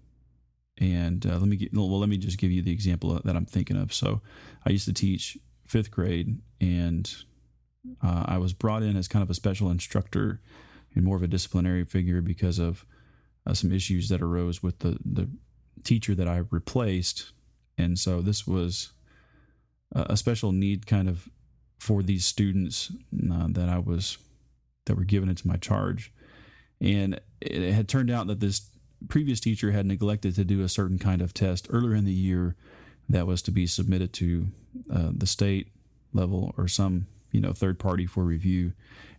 and 0.78 1.26
uh, 1.26 1.36
let 1.36 1.46
me 1.46 1.56
get, 1.56 1.74
well, 1.74 1.98
let 1.98 2.08
me 2.08 2.16
just 2.16 2.38
give 2.38 2.50
you 2.50 2.62
the 2.62 2.72
example 2.72 3.20
that 3.22 3.36
I'm 3.36 3.44
thinking 3.44 3.76
of. 3.76 3.92
So, 3.92 4.22
I 4.66 4.70
used 4.70 4.86
to 4.86 4.94
teach 4.94 5.36
fifth 5.66 5.90
grade, 5.90 6.40
and 6.58 7.14
uh, 8.02 8.24
I 8.26 8.38
was 8.38 8.54
brought 8.54 8.82
in 8.82 8.96
as 8.96 9.06
kind 9.06 9.22
of 9.22 9.28
a 9.28 9.34
special 9.34 9.70
instructor 9.70 10.40
and 10.94 11.04
more 11.04 11.16
of 11.16 11.22
a 11.22 11.26
disciplinary 11.26 11.84
figure 11.84 12.22
because 12.22 12.58
of 12.58 12.86
uh, 13.46 13.52
some 13.52 13.72
issues 13.72 14.08
that 14.08 14.22
arose 14.22 14.62
with 14.62 14.78
the 14.78 14.98
the 15.04 15.28
teacher 15.84 16.14
that 16.14 16.28
I 16.28 16.44
replaced. 16.50 17.32
And 17.78 17.98
so 17.98 18.20
this 18.20 18.46
was 18.46 18.92
a 19.92 20.16
special 20.16 20.52
need 20.52 20.86
kind 20.86 21.08
of 21.08 21.28
for 21.78 22.02
these 22.02 22.26
students 22.26 22.92
uh, 23.32 23.46
that 23.50 23.68
I 23.68 23.78
was 23.78 24.18
that 24.86 24.96
were 24.96 25.04
given 25.04 25.28
into 25.28 25.46
my 25.46 25.56
charge, 25.56 26.12
and 26.80 27.20
it 27.40 27.72
had 27.72 27.88
turned 27.88 28.10
out 28.10 28.26
that 28.26 28.40
this 28.40 28.70
previous 29.08 29.40
teacher 29.40 29.72
had 29.72 29.86
neglected 29.86 30.34
to 30.34 30.44
do 30.44 30.62
a 30.62 30.68
certain 30.68 30.98
kind 30.98 31.22
of 31.22 31.32
test 31.32 31.66
earlier 31.70 31.94
in 31.94 32.04
the 32.04 32.12
year 32.12 32.54
that 33.08 33.26
was 33.26 33.42
to 33.42 33.50
be 33.50 33.66
submitted 33.66 34.12
to 34.12 34.48
uh, 34.92 35.10
the 35.12 35.26
state 35.26 35.68
level 36.12 36.54
or 36.56 36.68
some 36.68 37.06
you 37.32 37.40
know 37.40 37.52
third 37.52 37.78
party 37.78 38.06
for 38.06 38.24
review, 38.24 38.72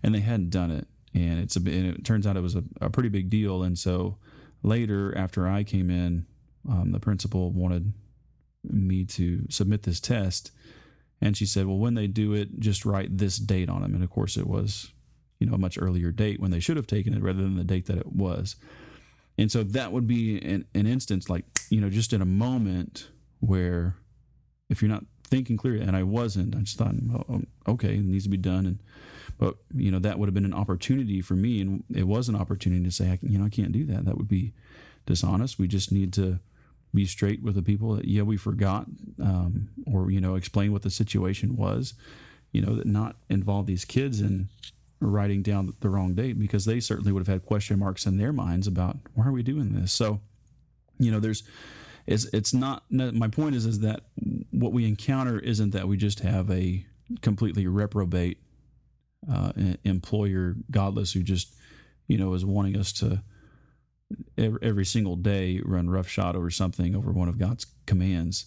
and 0.03 0.13
they 0.13 0.19
hadn't 0.19 0.49
done 0.49 0.71
it, 0.71 0.87
and 1.13 1.39
it's 1.39 1.55
a 1.55 1.59
and 1.59 1.95
it 1.95 2.05
turns 2.05 2.25
out 2.25 2.37
it 2.37 2.41
was 2.41 2.55
a, 2.55 2.63
a 2.79 2.89
pretty 2.89 3.09
big 3.09 3.29
deal, 3.29 3.63
and 3.63 3.77
so 3.77 4.17
later 4.63 5.15
after 5.17 5.47
I 5.47 5.63
came 5.63 5.89
in, 5.89 6.25
um, 6.69 6.91
the 6.91 6.99
principal 6.99 7.51
wanted 7.51 7.93
me 8.63 9.05
to 9.05 9.45
submit 9.49 9.83
this 9.83 9.99
test, 9.99 10.51
and 11.19 11.35
she 11.35 11.45
said, 11.45 11.65
well, 11.65 11.77
when 11.77 11.95
they 11.95 12.07
do 12.07 12.33
it, 12.33 12.59
just 12.59 12.85
write 12.85 13.17
this 13.17 13.37
date 13.37 13.69
on 13.69 13.81
them, 13.81 13.93
and 13.95 14.03
of 14.03 14.09
course 14.09 14.37
it 14.37 14.47
was 14.47 14.91
you 15.41 15.47
know 15.47 15.55
a 15.55 15.57
much 15.57 15.77
earlier 15.81 16.11
date 16.11 16.39
when 16.39 16.51
they 16.51 16.61
should 16.61 16.77
have 16.77 16.87
taken 16.87 17.13
it 17.13 17.21
rather 17.21 17.41
than 17.41 17.57
the 17.57 17.63
date 17.63 17.87
that 17.87 17.97
it 17.97 18.13
was. 18.13 18.55
And 19.37 19.51
so 19.51 19.63
that 19.63 19.91
would 19.91 20.07
be 20.07 20.39
an, 20.41 20.65
an 20.75 20.85
instance 20.85 21.29
like, 21.29 21.45
you 21.69 21.81
know, 21.81 21.89
just 21.89 22.13
in 22.13 22.21
a 22.21 22.25
moment 22.25 23.09
where 23.39 23.95
if 24.69 24.81
you're 24.81 24.91
not 24.91 25.03
thinking 25.31 25.57
clearly, 25.57 25.81
and 25.81 25.95
I 25.95 26.03
wasn't. 26.03 26.55
I 26.55 26.59
just 26.59 26.77
thought, 26.77 26.93
oh, 27.29 27.41
okay, 27.67 27.95
it 27.95 28.03
needs 28.03 28.25
to 28.25 28.29
be 28.29 28.37
done. 28.37 28.65
And 28.65 28.79
but 29.39 29.55
you 29.73 29.89
know 29.89 29.97
that 29.99 30.19
would 30.19 30.27
have 30.27 30.35
been 30.35 30.45
an 30.45 30.53
opportunity 30.53 31.21
for 31.21 31.33
me, 31.33 31.61
and 31.61 31.83
it 31.91 32.05
was 32.05 32.29
an 32.29 32.35
opportunity 32.35 32.83
to 32.83 32.91
say, 32.91 33.17
you 33.23 33.39
know, 33.39 33.45
I 33.45 33.49
can't 33.49 33.71
do 33.71 33.85
that. 33.85 34.05
That 34.05 34.17
would 34.17 34.27
be 34.27 34.53
dishonest. 35.07 35.57
We 35.57 35.67
just 35.67 35.91
need 35.91 36.13
to 36.13 36.39
be 36.93 37.05
straight 37.05 37.41
with 37.41 37.55
the 37.55 37.63
people 37.63 37.95
that 37.95 38.05
yeah 38.05 38.21
we 38.21 38.37
forgot, 38.37 38.85
um, 39.19 39.69
or 39.91 40.11
you 40.11 40.21
know 40.21 40.35
explain 40.35 40.71
what 40.71 40.83
the 40.83 40.91
situation 40.91 41.55
was. 41.55 41.95
You 42.51 42.61
know 42.61 42.75
that 42.75 42.85
not 42.85 43.15
involve 43.29 43.65
these 43.65 43.85
kids 43.85 44.19
in 44.21 44.49
writing 45.01 45.41
down 45.41 45.73
the 45.81 45.89
wrong 45.89 46.13
date 46.13 46.39
because 46.39 46.65
they 46.65 46.79
certainly 46.79 47.11
would 47.11 47.21
have 47.21 47.33
had 47.33 47.45
question 47.45 47.79
marks 47.79 48.05
in 48.05 48.17
their 48.17 48.31
minds 48.31 48.67
about 48.67 48.97
why 49.15 49.25
are 49.25 49.31
we 49.31 49.43
doing 49.43 49.73
this. 49.73 49.91
So 49.91 50.21
you 51.01 51.11
know 51.11 51.19
there's 51.19 51.43
it's 52.07 52.25
it's 52.25 52.53
not 52.53 52.83
my 52.89 53.27
point 53.27 53.55
is 53.55 53.65
is 53.65 53.79
that 53.79 54.01
what 54.51 54.71
we 54.71 54.87
encounter 54.87 55.39
isn't 55.39 55.71
that 55.71 55.87
we 55.87 55.97
just 55.97 56.19
have 56.19 56.49
a 56.51 56.85
completely 57.21 57.67
reprobate 57.67 58.37
uh, 59.31 59.51
employer 59.83 60.55
godless 60.69 61.13
who 61.13 61.21
just 61.21 61.53
you 62.07 62.17
know 62.17 62.33
is 62.33 62.45
wanting 62.45 62.77
us 62.77 62.91
to 62.91 63.21
every, 64.37 64.83
single 64.83 65.15
day 65.15 65.61
run 65.63 65.89
roughshod 65.89 66.35
over 66.35 66.49
something 66.49 66.95
over 66.95 67.11
one 67.11 67.29
of 67.29 67.37
God's 67.37 67.65
commands 67.85 68.45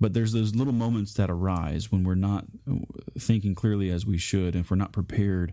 but 0.00 0.12
there's 0.12 0.32
those 0.32 0.54
little 0.54 0.72
moments 0.72 1.14
that 1.14 1.30
arise 1.30 1.92
when 1.92 2.02
we're 2.04 2.14
not 2.16 2.46
thinking 3.18 3.54
clearly 3.54 3.90
as 3.90 4.04
we 4.04 4.18
should 4.18 4.54
and 4.54 4.64
if 4.64 4.70
we're 4.70 4.76
not 4.76 4.92
prepared 4.92 5.52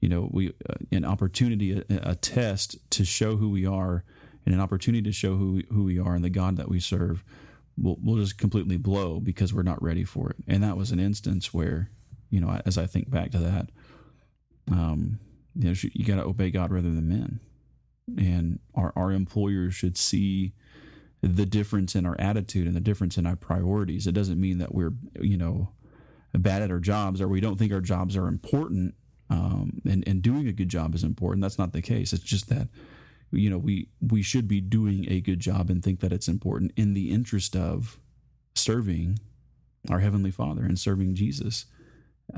you 0.00 0.08
know 0.08 0.28
we 0.32 0.48
uh, 0.68 0.74
an 0.92 1.04
opportunity 1.04 1.72
a, 1.72 1.84
a 2.02 2.14
test 2.14 2.78
to 2.90 3.04
show 3.04 3.36
who 3.36 3.50
we 3.50 3.66
are 3.66 4.04
and 4.44 4.54
an 4.54 4.60
opportunity 4.60 5.02
to 5.02 5.12
show 5.12 5.36
who 5.36 5.52
we, 5.54 5.66
who 5.70 5.84
we 5.84 5.98
are 5.98 6.14
and 6.14 6.24
the 6.24 6.30
God 6.30 6.56
that 6.56 6.68
we 6.68 6.80
serve 6.80 7.24
will 7.76 7.98
will 8.02 8.16
just 8.16 8.38
completely 8.38 8.76
blow 8.76 9.20
because 9.20 9.52
we're 9.52 9.62
not 9.62 9.82
ready 9.82 10.04
for 10.04 10.30
it. 10.30 10.36
And 10.46 10.62
that 10.62 10.76
was 10.76 10.92
an 10.92 11.00
instance 11.00 11.52
where, 11.52 11.90
you 12.30 12.40
know, 12.40 12.60
as 12.64 12.78
I 12.78 12.86
think 12.86 13.10
back 13.10 13.30
to 13.32 13.38
that, 13.38 13.70
um, 14.70 15.18
you 15.54 15.68
know, 15.68 15.74
you 15.92 16.04
got 16.04 16.16
to 16.16 16.24
obey 16.24 16.50
God 16.50 16.70
rather 16.70 16.90
than 16.90 17.08
men, 17.08 17.40
and 18.16 18.58
our 18.74 18.92
our 18.96 19.12
employers 19.12 19.74
should 19.74 19.98
see 19.98 20.52
the 21.22 21.46
difference 21.46 21.94
in 21.94 22.06
our 22.06 22.16
attitude 22.18 22.66
and 22.66 22.76
the 22.76 22.80
difference 22.80 23.18
in 23.18 23.26
our 23.26 23.36
priorities. 23.36 24.06
It 24.06 24.12
doesn't 24.12 24.40
mean 24.40 24.58
that 24.58 24.74
we're 24.74 24.92
you 25.20 25.36
know 25.36 25.70
bad 26.32 26.62
at 26.62 26.70
our 26.70 26.80
jobs 26.80 27.20
or 27.20 27.28
we 27.28 27.40
don't 27.40 27.58
think 27.58 27.72
our 27.72 27.80
jobs 27.80 28.16
are 28.16 28.28
important. 28.28 28.94
Um, 29.28 29.80
and 29.84 30.06
and 30.06 30.22
doing 30.22 30.46
a 30.46 30.52
good 30.52 30.68
job 30.68 30.94
is 30.94 31.02
important. 31.02 31.42
That's 31.42 31.58
not 31.58 31.72
the 31.72 31.82
case. 31.82 32.12
It's 32.12 32.22
just 32.22 32.48
that 32.48 32.68
you 33.30 33.50
know 33.50 33.58
we 33.58 33.88
we 34.00 34.22
should 34.22 34.48
be 34.48 34.60
doing 34.60 35.10
a 35.10 35.20
good 35.20 35.40
job 35.40 35.70
and 35.70 35.82
think 35.82 36.00
that 36.00 36.12
it's 36.12 36.28
important 36.28 36.72
in 36.76 36.94
the 36.94 37.10
interest 37.10 37.56
of 37.56 37.98
serving 38.54 39.18
our 39.90 40.00
heavenly 40.00 40.30
father 40.30 40.62
and 40.64 40.78
serving 40.78 41.14
jesus 41.14 41.66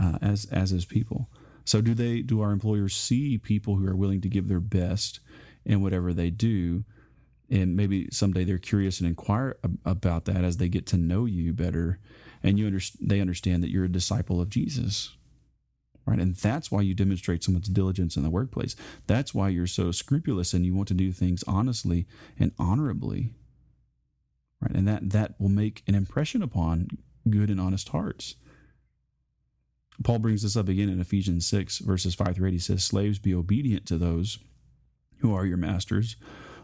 uh, 0.00 0.18
as 0.20 0.46
as 0.46 0.70
his 0.70 0.84
people 0.84 1.28
so 1.64 1.80
do 1.80 1.94
they 1.94 2.20
do 2.20 2.40
our 2.40 2.52
employers 2.52 2.96
see 2.96 3.38
people 3.38 3.76
who 3.76 3.86
are 3.86 3.96
willing 3.96 4.20
to 4.20 4.28
give 4.28 4.48
their 4.48 4.60
best 4.60 5.20
in 5.64 5.82
whatever 5.82 6.12
they 6.12 6.30
do 6.30 6.84
and 7.50 7.76
maybe 7.76 8.08
someday 8.10 8.44
they're 8.44 8.58
curious 8.58 9.00
and 9.00 9.08
inquire 9.08 9.56
about 9.84 10.26
that 10.26 10.44
as 10.44 10.58
they 10.58 10.68
get 10.68 10.86
to 10.86 10.98
know 10.98 11.24
you 11.24 11.52
better 11.54 11.98
and 12.42 12.58
you 12.58 12.66
under, 12.66 12.80
they 13.00 13.20
understand 13.20 13.62
that 13.62 13.70
you're 13.70 13.84
a 13.84 13.92
disciple 13.92 14.40
of 14.40 14.48
jesus 14.48 15.16
right? 16.08 16.18
And 16.18 16.34
that's 16.36 16.70
why 16.70 16.80
you 16.80 16.94
demonstrate 16.94 17.44
so 17.44 17.52
much 17.52 17.64
diligence 17.64 18.16
in 18.16 18.22
the 18.22 18.30
workplace. 18.30 18.74
That's 19.06 19.34
why 19.34 19.50
you're 19.50 19.66
so 19.66 19.92
scrupulous 19.92 20.54
and 20.54 20.64
you 20.64 20.74
want 20.74 20.88
to 20.88 20.94
do 20.94 21.12
things 21.12 21.44
honestly 21.46 22.06
and 22.38 22.52
honorably, 22.58 23.34
right? 24.60 24.74
And 24.74 24.88
that 24.88 25.10
that 25.10 25.34
will 25.38 25.50
make 25.50 25.82
an 25.86 25.94
impression 25.94 26.42
upon 26.42 26.88
good 27.28 27.50
and 27.50 27.60
honest 27.60 27.90
hearts. 27.90 28.36
Paul 30.02 30.20
brings 30.20 30.42
this 30.42 30.56
up 30.56 30.68
again 30.68 30.88
in 30.88 31.00
Ephesians 31.00 31.46
6, 31.48 31.80
verses 31.80 32.14
5 32.14 32.36
through 32.36 32.48
8. 32.48 32.52
He 32.52 32.58
says, 32.58 32.84
Slaves, 32.84 33.18
be 33.18 33.34
obedient 33.34 33.84
to 33.86 33.98
those 33.98 34.38
who 35.18 35.34
are 35.34 35.44
your 35.44 35.56
masters, 35.56 36.16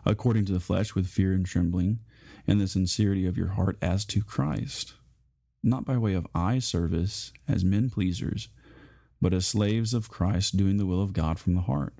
according 0.06 0.44
to 0.46 0.52
the 0.52 0.60
flesh, 0.60 0.94
with 0.94 1.08
fear 1.08 1.32
and 1.32 1.44
trembling, 1.44 1.98
and 2.46 2.60
the 2.60 2.68
sincerity 2.68 3.26
of 3.26 3.36
your 3.36 3.48
heart 3.48 3.76
as 3.82 4.04
to 4.06 4.22
Christ, 4.22 4.94
not 5.62 5.84
by 5.84 5.98
way 5.98 6.14
of 6.14 6.28
eye 6.34 6.60
service 6.60 7.32
as 7.48 7.64
men 7.64 7.90
pleasers 7.90 8.48
but 9.20 9.32
as 9.32 9.46
slaves 9.46 9.94
of 9.94 10.10
Christ, 10.10 10.56
doing 10.56 10.76
the 10.76 10.86
will 10.86 11.02
of 11.02 11.12
God 11.12 11.38
from 11.38 11.54
the 11.54 11.62
heart, 11.62 11.94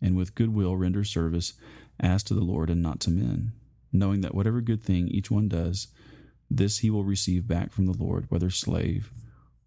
and 0.00 0.16
with 0.16 0.34
good 0.34 0.54
will 0.54 0.76
render 0.76 1.04
service 1.04 1.54
as 1.98 2.22
to 2.24 2.34
the 2.34 2.44
Lord 2.44 2.70
and 2.70 2.82
not 2.82 3.00
to 3.00 3.10
men, 3.10 3.52
knowing 3.92 4.20
that 4.20 4.34
whatever 4.34 4.60
good 4.60 4.82
thing 4.82 5.08
each 5.08 5.30
one 5.30 5.48
does, 5.48 5.88
this 6.50 6.78
he 6.78 6.90
will 6.90 7.04
receive 7.04 7.48
back 7.48 7.72
from 7.72 7.86
the 7.86 7.96
Lord, 7.96 8.26
whether 8.28 8.50
slave 8.50 9.12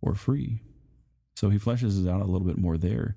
or 0.01 0.15
free. 0.15 0.61
So 1.35 1.49
he 1.49 1.57
fleshes 1.59 2.03
it 2.03 2.09
out 2.09 2.21
a 2.21 2.25
little 2.25 2.47
bit 2.47 2.57
more 2.57 2.77
there, 2.77 3.15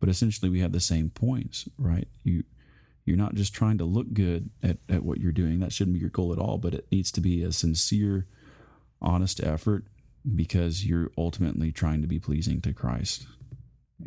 but 0.00 0.08
essentially 0.08 0.50
we 0.50 0.60
have 0.60 0.72
the 0.72 0.80
same 0.80 1.10
points, 1.10 1.68
right? 1.78 2.08
You 2.22 2.44
you're 3.04 3.16
not 3.16 3.34
just 3.34 3.54
trying 3.54 3.78
to 3.78 3.86
look 3.86 4.12
good 4.12 4.50
at, 4.62 4.76
at 4.86 5.02
what 5.02 5.18
you're 5.18 5.32
doing. 5.32 5.60
That 5.60 5.72
shouldn't 5.72 5.94
be 5.94 6.00
your 6.00 6.10
goal 6.10 6.30
at 6.30 6.38
all, 6.38 6.58
but 6.58 6.74
it 6.74 6.86
needs 6.92 7.10
to 7.12 7.22
be 7.22 7.42
a 7.42 7.52
sincere, 7.52 8.26
honest 9.00 9.42
effort 9.42 9.86
because 10.34 10.84
you're 10.84 11.10
ultimately 11.16 11.72
trying 11.72 12.02
to 12.02 12.08
be 12.08 12.18
pleasing 12.18 12.60
to 12.62 12.72
Christ. 12.72 13.26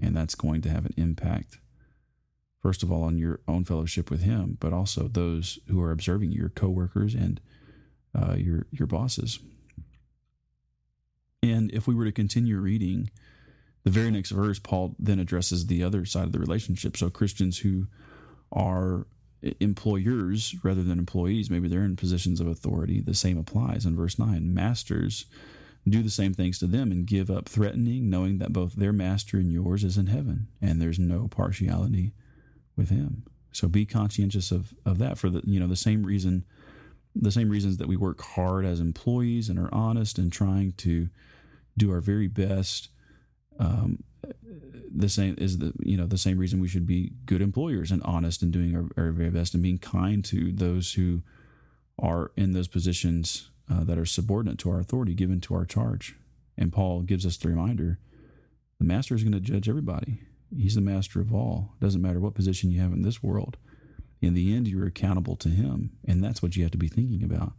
And 0.01 0.15
that's 0.15 0.35
going 0.35 0.61
to 0.61 0.69
have 0.69 0.85
an 0.85 0.93
impact, 0.97 1.59
first 2.61 2.83
of 2.83 2.91
all, 2.91 3.03
on 3.03 3.17
your 3.17 3.41
own 3.47 3.65
fellowship 3.65 4.09
with 4.09 4.21
Him, 4.21 4.57
but 4.59 4.73
also 4.73 5.07
those 5.07 5.59
who 5.67 5.81
are 5.81 5.91
observing 5.91 6.31
you, 6.31 6.39
your 6.39 6.49
coworkers 6.49 7.13
and 7.13 7.41
uh, 8.15 8.35
your 8.35 8.67
your 8.71 8.87
bosses. 8.87 9.39
And 11.43 11.71
if 11.71 11.87
we 11.87 11.95
were 11.95 12.05
to 12.05 12.11
continue 12.11 12.57
reading, 12.57 13.09
the 13.83 13.89
very 13.89 14.11
next 14.11 14.31
verse, 14.31 14.59
Paul 14.59 14.95
then 14.99 15.19
addresses 15.19 15.67
the 15.67 15.83
other 15.83 16.05
side 16.05 16.25
of 16.25 16.31
the 16.31 16.39
relationship. 16.39 16.95
So 16.95 17.09
Christians 17.09 17.59
who 17.59 17.87
are 18.51 19.07
employers 19.59 20.55
rather 20.63 20.83
than 20.83 20.99
employees, 20.99 21.49
maybe 21.49 21.67
they're 21.67 21.83
in 21.83 21.95
positions 21.95 22.39
of 22.39 22.47
authority. 22.47 23.01
The 23.01 23.15
same 23.15 23.37
applies 23.37 23.85
in 23.85 23.95
verse 23.95 24.19
9. 24.19 24.53
Masters, 24.53 25.25
do 25.87 26.03
the 26.03 26.09
same 26.09 26.33
things 26.33 26.59
to 26.59 26.67
them 26.67 26.91
and 26.91 27.07
give 27.07 27.31
up 27.31 27.49
threatening, 27.49 28.09
knowing 28.09 28.37
that 28.37 28.53
both 28.53 28.73
their 28.73 28.93
master 28.93 29.37
and 29.37 29.51
yours 29.51 29.83
is 29.83 29.97
in 29.97 30.07
heaven, 30.07 30.47
and 30.61 30.81
there's 30.81 30.99
no 30.99 31.27
partiality 31.27 32.13
with 32.75 32.89
him. 32.89 33.23
So 33.51 33.67
be 33.67 33.85
conscientious 33.85 34.51
of, 34.51 34.73
of 34.85 34.97
that 34.99 35.17
for 35.17 35.29
the 35.29 35.41
you 35.45 35.59
know 35.59 35.67
the 35.67 35.75
same 35.75 36.03
reason 36.03 36.45
the 37.15 37.31
same 37.31 37.49
reasons 37.49 37.77
that 37.77 37.87
we 37.87 37.97
work 37.97 38.21
hard 38.21 38.65
as 38.65 38.79
employees 38.79 39.49
and 39.49 39.59
are 39.59 39.73
honest 39.73 40.17
and 40.17 40.31
trying 40.31 40.71
to 40.73 41.09
do 41.77 41.91
our 41.91 41.99
very 41.99 42.27
best. 42.27 42.89
Um, 43.59 44.03
the 44.93 45.09
same 45.09 45.35
is 45.37 45.57
the 45.57 45.73
you 45.79 45.97
know 45.97 46.05
the 46.05 46.17
same 46.17 46.37
reason 46.37 46.59
we 46.61 46.67
should 46.67 46.85
be 46.85 47.11
good 47.25 47.41
employers 47.41 47.91
and 47.91 48.01
honest 48.03 48.41
and 48.41 48.51
doing 48.51 48.75
our, 48.75 49.03
our 49.03 49.11
very 49.11 49.29
best 49.29 49.53
and 49.53 49.63
being 49.63 49.77
kind 49.77 50.23
to 50.25 50.51
those 50.51 50.93
who 50.93 51.21
are 51.99 52.31
in 52.35 52.51
those 52.51 52.67
positions 52.67 53.49
uh, 53.71 53.83
that 53.83 53.97
are 53.97 54.05
subordinate 54.05 54.57
to 54.59 54.69
our 54.69 54.79
authority 54.79 55.13
given 55.13 55.39
to 55.41 55.53
our 55.53 55.65
charge. 55.65 56.15
And 56.57 56.73
Paul 56.73 57.01
gives 57.01 57.25
us 57.25 57.37
the 57.37 57.49
reminder 57.49 57.99
the 58.79 58.85
master 58.85 59.15
is 59.15 59.23
going 59.23 59.33
to 59.33 59.39
judge 59.39 59.69
everybody. 59.69 60.21
He's 60.55 60.75
the 60.75 60.81
master 60.81 61.21
of 61.21 61.33
all. 61.33 61.73
It 61.79 61.83
doesn't 61.83 62.01
matter 62.01 62.19
what 62.19 62.33
position 62.33 62.71
you 62.71 62.81
have 62.81 62.91
in 62.91 63.03
this 63.03 63.23
world. 63.23 63.57
In 64.21 64.33
the 64.33 64.53
end, 64.53 64.67
you're 64.67 64.87
accountable 64.87 65.35
to 65.37 65.49
him. 65.49 65.91
And 66.05 66.23
that's 66.23 66.41
what 66.41 66.55
you 66.55 66.63
have 66.63 66.71
to 66.71 66.77
be 66.77 66.87
thinking 66.87 67.23
about. 67.23 67.53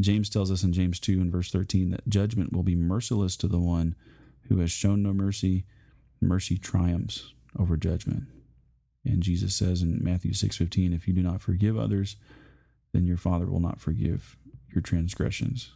James 0.00 0.28
tells 0.28 0.50
us 0.50 0.62
in 0.62 0.72
James 0.72 1.00
2 1.00 1.20
and 1.20 1.32
verse 1.32 1.50
13 1.50 1.90
that 1.90 2.08
judgment 2.08 2.52
will 2.52 2.62
be 2.62 2.76
merciless 2.76 3.36
to 3.36 3.48
the 3.48 3.58
one 3.58 3.94
who 4.48 4.58
has 4.58 4.70
shown 4.70 5.02
no 5.02 5.12
mercy. 5.12 5.64
Mercy 6.20 6.58
triumphs 6.58 7.32
over 7.58 7.76
judgment. 7.76 8.24
And 9.04 9.22
Jesus 9.22 9.54
says 9.54 9.82
in 9.82 10.02
Matthew 10.02 10.32
6:15, 10.32 10.92
if 10.92 11.08
you 11.08 11.14
do 11.14 11.22
not 11.22 11.40
forgive 11.40 11.78
others, 11.78 12.16
then 12.92 13.06
your 13.06 13.16
Father 13.16 13.46
will 13.46 13.60
not 13.60 13.80
forgive 13.80 14.36
your 14.70 14.82
transgressions. 14.82 15.72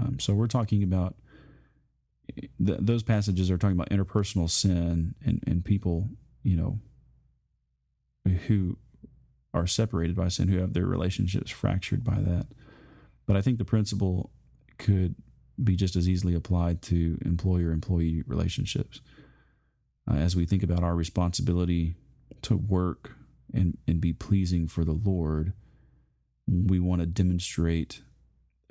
Um, 0.00 0.18
so 0.18 0.34
we're 0.34 0.46
talking 0.46 0.82
about 0.82 1.16
th- 2.36 2.78
those 2.80 3.02
passages 3.02 3.50
are 3.50 3.58
talking 3.58 3.76
about 3.76 3.90
interpersonal 3.90 4.48
sin 4.48 5.14
and, 5.24 5.42
and 5.46 5.64
people, 5.64 6.08
you 6.42 6.56
know, 6.56 6.78
who 8.46 8.76
are 9.54 9.66
separated 9.66 10.16
by 10.16 10.28
sin, 10.28 10.48
who 10.48 10.58
have 10.58 10.72
their 10.72 10.86
relationships 10.86 11.50
fractured 11.50 12.02
by 12.02 12.16
that. 12.16 12.46
But 13.26 13.36
I 13.36 13.42
think 13.42 13.58
the 13.58 13.64
principle 13.64 14.30
could 14.78 15.14
be 15.62 15.76
just 15.76 15.96
as 15.96 16.08
easily 16.08 16.34
applied 16.34 16.82
to 16.82 17.18
employer 17.24 17.70
employee 17.70 18.22
relationships. 18.26 19.00
Uh, 20.10 20.14
as 20.14 20.34
we 20.34 20.46
think 20.46 20.62
about 20.62 20.82
our 20.82 20.96
responsibility 20.96 21.94
to 22.42 22.56
work 22.56 23.12
and, 23.52 23.76
and 23.86 24.00
be 24.00 24.12
pleasing 24.12 24.66
for 24.66 24.84
the 24.84 24.98
Lord, 25.04 25.52
we 26.48 26.80
want 26.80 27.00
to 27.00 27.06
demonstrate 27.06 28.02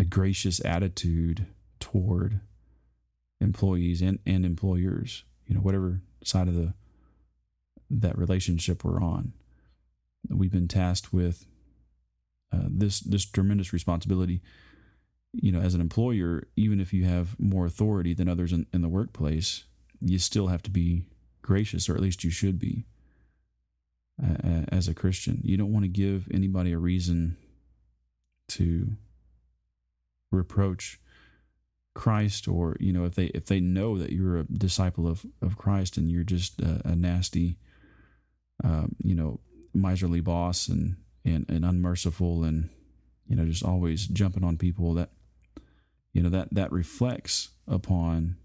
a 0.01 0.03
gracious 0.03 0.59
attitude 0.65 1.45
toward 1.79 2.39
employees 3.39 4.01
and, 4.01 4.17
and 4.25 4.43
employers, 4.43 5.23
you 5.45 5.53
know, 5.53 5.61
whatever 5.61 6.01
side 6.23 6.47
of 6.47 6.55
the 6.55 6.73
that 7.91 8.17
relationship 8.17 8.83
we're 8.83 9.01
on. 9.01 9.33
We've 10.27 10.51
been 10.51 10.67
tasked 10.67 11.13
with 11.13 11.45
uh, 12.51 12.65
this 12.67 12.99
this 13.01 13.25
tremendous 13.25 13.73
responsibility. 13.73 14.41
You 15.33 15.51
know, 15.51 15.59
as 15.59 15.75
an 15.75 15.81
employer, 15.81 16.47
even 16.55 16.79
if 16.79 16.93
you 16.93 17.05
have 17.05 17.39
more 17.39 17.67
authority 17.67 18.15
than 18.15 18.27
others 18.27 18.51
in, 18.51 18.65
in 18.73 18.81
the 18.81 18.89
workplace, 18.89 19.65
you 19.99 20.17
still 20.17 20.47
have 20.47 20.63
to 20.63 20.71
be 20.71 21.05
gracious, 21.43 21.87
or 21.87 21.93
at 21.93 22.01
least 22.01 22.23
you 22.23 22.31
should 22.31 22.57
be. 22.57 22.85
Uh, 24.21 24.65
as 24.71 24.87
a 24.87 24.95
Christian, 24.95 25.41
you 25.43 25.57
don't 25.57 25.71
want 25.71 25.83
to 25.83 25.89
give 25.89 26.27
anybody 26.33 26.71
a 26.71 26.77
reason 26.77 27.37
to 28.49 28.97
reproach 30.31 30.99
Christ, 31.93 32.47
or 32.47 32.77
you 32.79 32.93
know, 32.93 33.05
if 33.05 33.15
they 33.15 33.25
if 33.27 33.45
they 33.45 33.59
know 33.59 33.97
that 33.97 34.11
you're 34.11 34.37
a 34.37 34.43
disciple 34.45 35.07
of 35.07 35.25
of 35.41 35.57
Christ 35.57 35.97
and 35.97 36.09
you're 36.09 36.23
just 36.23 36.61
a, 36.61 36.81
a 36.85 36.95
nasty, 36.95 37.57
uh, 38.63 38.87
you 38.97 39.13
know, 39.13 39.39
miserly 39.73 40.21
boss 40.21 40.67
and 40.67 40.95
and 41.25 41.45
and 41.49 41.65
unmerciful 41.65 42.43
and 42.43 42.69
you 43.27 43.35
know 43.35 43.45
just 43.45 43.63
always 43.63 44.07
jumping 44.07 44.43
on 44.43 44.57
people 44.57 44.93
that 44.93 45.09
you 46.13 46.23
know 46.23 46.29
that 46.29 46.53
that 46.53 46.71
reflects 46.71 47.49
upon 47.67 48.37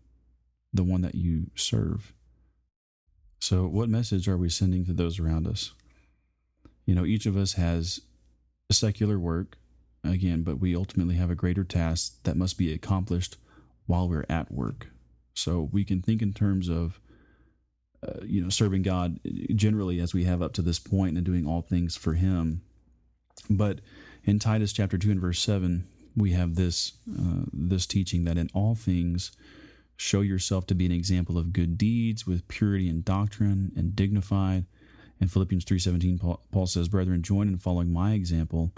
the 0.73 0.85
one 0.85 1.03
that 1.03 1.15
you 1.15 1.51
serve. 1.55 2.13
So, 3.41 3.67
what 3.67 3.89
message 3.89 4.29
are 4.29 4.37
we 4.37 4.49
sending 4.49 4.85
to 4.87 4.93
those 4.93 5.19
around 5.19 5.47
us? 5.47 5.73
You 6.85 6.95
know, 6.95 7.05
each 7.05 7.27
of 7.27 7.37
us 7.37 7.55
has 7.55 8.01
secular 8.71 9.19
work 9.19 9.57
again, 10.05 10.43
but 10.43 10.61
we 10.61 10.77
ultimately 10.77 11.17
have 11.17 11.31
a 11.31 11.35
greater 11.35 11.65
task 11.65 12.23
that 12.25 12.37
must 12.37 12.59
be 12.59 12.73
accomplished 12.73 13.37
while 13.87 14.09
we're 14.09 14.27
at 14.29 14.53
work. 14.53 14.89
So 15.35 15.69
we 15.73 15.85
can 15.85 16.03
think 16.03 16.23
in 16.23 16.33
terms 16.33 16.69
of, 16.69 17.01
uh, 18.07 18.25
you 18.25 18.41
know, 18.41 18.49
serving 18.49 18.83
God 18.83 19.21
generally 19.55 20.01
as 20.01 20.15
we 20.15 20.25
have 20.25 20.43
up 20.43 20.53
to 20.55 20.63
this 20.63 20.79
point 20.79 21.17
and 21.17 21.27
doing 21.27 21.47
all 21.47 21.63
things 21.63 21.97
for 21.97 22.15
Him. 22.15 22.63
But 23.51 23.81
in 24.25 24.39
Titus 24.39 24.73
chapter 24.73 24.99
two 24.99 25.11
and 25.11 25.21
verse 25.21 25.41
seven, 25.41 25.87
we 26.17 26.33
have 26.33 26.55
this 26.55 26.93
uh, 27.11 27.45
this 27.53 27.87
teaching 27.87 28.25
that 28.25 28.39
in 28.39 28.49
all 28.55 28.75
things 28.75 29.33
show 29.97 30.21
yourself 30.21 30.67
to 30.67 30.75
be 30.75 30.87
an 30.87 30.93
example 30.93 31.39
of 31.39 31.53
good 31.53 31.77
deeds 31.77 32.27
with 32.27 32.49
purity 32.49 32.89
and 32.89 33.05
doctrine 33.05 33.73
and 33.77 33.95
dignified. 33.95 34.65
In 35.21 35.29
Philippians 35.29 35.65
three 35.65 35.79
seventeen, 35.79 36.19
Paul, 36.19 36.41
Paul 36.51 36.67
says, 36.67 36.89
"Brethren, 36.89 37.23
join 37.23 37.49
in 37.49 37.59
following 37.59 37.93
my 37.93 38.13
example." 38.13 38.73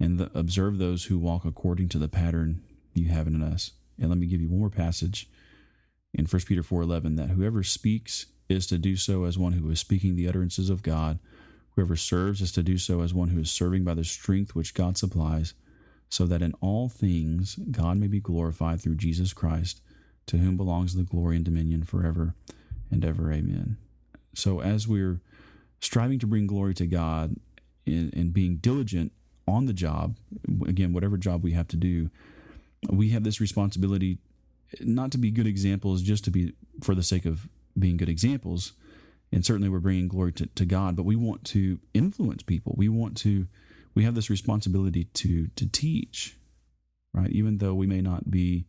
And 0.00 0.18
the, 0.18 0.30
observe 0.34 0.78
those 0.78 1.04
who 1.04 1.18
walk 1.18 1.44
according 1.44 1.88
to 1.90 1.98
the 1.98 2.08
pattern 2.08 2.62
you 2.94 3.08
have 3.08 3.26
in 3.26 3.42
us. 3.42 3.72
And 3.98 4.08
let 4.08 4.18
me 4.18 4.26
give 4.26 4.40
you 4.40 4.48
one 4.48 4.60
more 4.60 4.70
passage 4.70 5.28
in 6.14 6.26
1 6.26 6.42
Peter 6.46 6.62
4:11 6.62 7.16
that 7.16 7.30
whoever 7.30 7.62
speaks 7.62 8.26
is 8.48 8.66
to 8.66 8.78
do 8.78 8.96
so 8.96 9.24
as 9.24 9.36
one 9.36 9.52
who 9.52 9.68
is 9.70 9.80
speaking 9.80 10.16
the 10.16 10.28
utterances 10.28 10.70
of 10.70 10.82
God. 10.82 11.18
Whoever 11.74 11.96
serves 11.96 12.40
is 12.40 12.50
to 12.52 12.62
do 12.62 12.78
so 12.78 13.02
as 13.02 13.14
one 13.14 13.28
who 13.28 13.40
is 13.40 13.50
serving 13.50 13.84
by 13.84 13.94
the 13.94 14.04
strength 14.04 14.54
which 14.54 14.74
God 14.74 14.96
supplies, 14.96 15.54
so 16.08 16.26
that 16.26 16.42
in 16.42 16.54
all 16.60 16.88
things 16.88 17.56
God 17.70 17.98
may 17.98 18.08
be 18.08 18.20
glorified 18.20 18.80
through 18.80 18.96
Jesus 18.96 19.32
Christ, 19.32 19.80
to 20.26 20.38
whom 20.38 20.56
belongs 20.56 20.94
the 20.94 21.02
glory 21.02 21.36
and 21.36 21.44
dominion 21.44 21.84
forever 21.84 22.34
and 22.90 23.04
ever. 23.04 23.30
Amen. 23.32 23.76
So 24.34 24.60
as 24.60 24.88
we're 24.88 25.20
striving 25.80 26.18
to 26.18 26.26
bring 26.26 26.46
glory 26.46 26.74
to 26.74 26.86
God 26.86 27.36
and, 27.86 28.12
and 28.14 28.32
being 28.32 28.56
diligent 28.56 29.12
on 29.48 29.66
the 29.66 29.72
job, 29.72 30.16
again, 30.66 30.92
whatever 30.92 31.16
job 31.16 31.42
we 31.42 31.52
have 31.52 31.68
to 31.68 31.76
do, 31.76 32.10
we 32.88 33.10
have 33.10 33.24
this 33.24 33.40
responsibility 33.40 34.18
not 34.80 35.10
to 35.12 35.18
be 35.18 35.30
good 35.30 35.46
examples 35.46 36.02
just 36.02 36.24
to 36.24 36.30
be 36.30 36.52
for 36.82 36.94
the 36.94 37.02
sake 37.02 37.24
of 37.24 37.48
being 37.78 37.96
good 37.96 38.08
examples. 38.08 38.72
And 39.32 39.44
certainly 39.44 39.68
we're 39.68 39.78
bringing 39.80 40.08
glory 40.08 40.32
to, 40.32 40.46
to 40.46 40.64
God, 40.64 40.96
but 40.96 41.04
we 41.04 41.16
want 41.16 41.44
to 41.46 41.78
influence 41.94 42.42
people. 42.42 42.74
We 42.76 42.88
want 42.88 43.16
to, 43.18 43.46
we 43.94 44.04
have 44.04 44.14
this 44.14 44.30
responsibility 44.30 45.04
to, 45.04 45.48
to 45.48 45.68
teach, 45.68 46.36
right? 47.12 47.30
Even 47.30 47.58
though 47.58 47.74
we 47.74 47.86
may 47.86 48.00
not 48.00 48.30
be, 48.30 48.66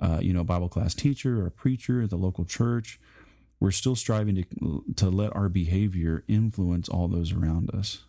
uh, 0.00 0.18
you 0.20 0.32
know, 0.32 0.40
a 0.40 0.44
Bible 0.44 0.68
class 0.68 0.94
teacher 0.94 1.42
or 1.42 1.46
a 1.46 1.50
preacher 1.50 2.02
at 2.02 2.10
the 2.10 2.16
local 2.16 2.44
church, 2.44 3.00
we're 3.60 3.72
still 3.72 3.96
striving 3.96 4.36
to, 4.36 4.84
to 4.96 5.10
let 5.10 5.34
our 5.34 5.48
behavior 5.48 6.24
influence 6.28 6.88
all 6.88 7.08
those 7.08 7.32
around 7.32 7.70
us 7.74 8.04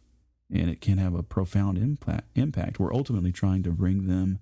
and 0.51 0.69
it 0.69 0.81
can 0.81 0.97
have 0.97 1.13
a 1.13 1.23
profound 1.23 1.77
impact. 1.77 2.27
Impact. 2.35 2.79
We're 2.79 2.93
ultimately 2.93 3.31
trying 3.31 3.63
to 3.63 3.71
bring 3.71 4.07
them 4.07 4.39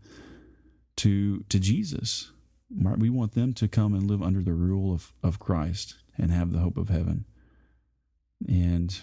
to 0.98 1.44
to 1.50 1.60
Jesus. 1.60 2.32
We 2.70 3.10
want 3.10 3.34
them 3.34 3.54
to 3.54 3.68
come 3.68 3.94
and 3.94 4.10
live 4.10 4.22
under 4.22 4.42
the 4.42 4.54
rule 4.54 4.94
of 4.94 5.14
of 5.24 5.40
Christ 5.40 5.96
and 6.18 6.32
have 6.32 6.52
the 6.52 6.60
hope 6.60 6.78
of 6.78 6.90
heaven. 6.90 7.26
And 8.48 8.98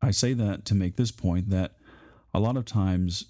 I 0.00 0.10
say 0.10 0.34
that 0.34 0.64
to 0.66 0.74
make 0.74 0.96
this 0.96 1.10
point 1.10 1.50
that 1.50 1.76
a 2.34 2.40
lot 2.40 2.56
of 2.56 2.64
times, 2.64 3.26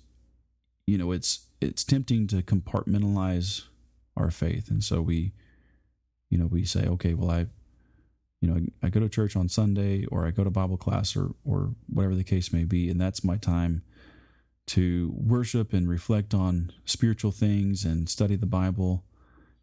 you 0.86 0.96
know, 0.96 1.12
it's 1.12 1.46
it's 1.60 1.84
tempting 1.84 2.26
to 2.28 2.42
compartmentalize 2.42 3.64
our 4.16 4.30
faith, 4.30 4.68
and 4.70 4.82
so 4.82 5.00
we, 5.00 5.32
you 6.28 6.38
know, 6.38 6.46
we 6.46 6.64
say, 6.64 6.86
okay, 6.86 7.14
well, 7.14 7.30
I 7.30 7.46
you 8.42 8.48
know, 8.48 8.60
I, 8.82 8.88
go 8.88 8.98
to 8.98 9.08
church 9.08 9.36
on 9.36 9.48
Sunday 9.48 10.04
or 10.06 10.26
I 10.26 10.32
go 10.32 10.42
to 10.42 10.50
Bible 10.50 10.76
class 10.76 11.16
or 11.16 11.30
or 11.44 11.70
whatever 11.86 12.16
the 12.16 12.24
case 12.24 12.52
may 12.52 12.64
be, 12.64 12.90
and 12.90 13.00
that's 13.00 13.22
my 13.22 13.36
time 13.36 13.82
to 14.66 15.12
worship 15.14 15.72
and 15.72 15.88
reflect 15.88 16.34
on 16.34 16.72
spiritual 16.84 17.30
things 17.30 17.84
and 17.84 18.08
study 18.08 18.34
the 18.34 18.44
Bible. 18.46 19.04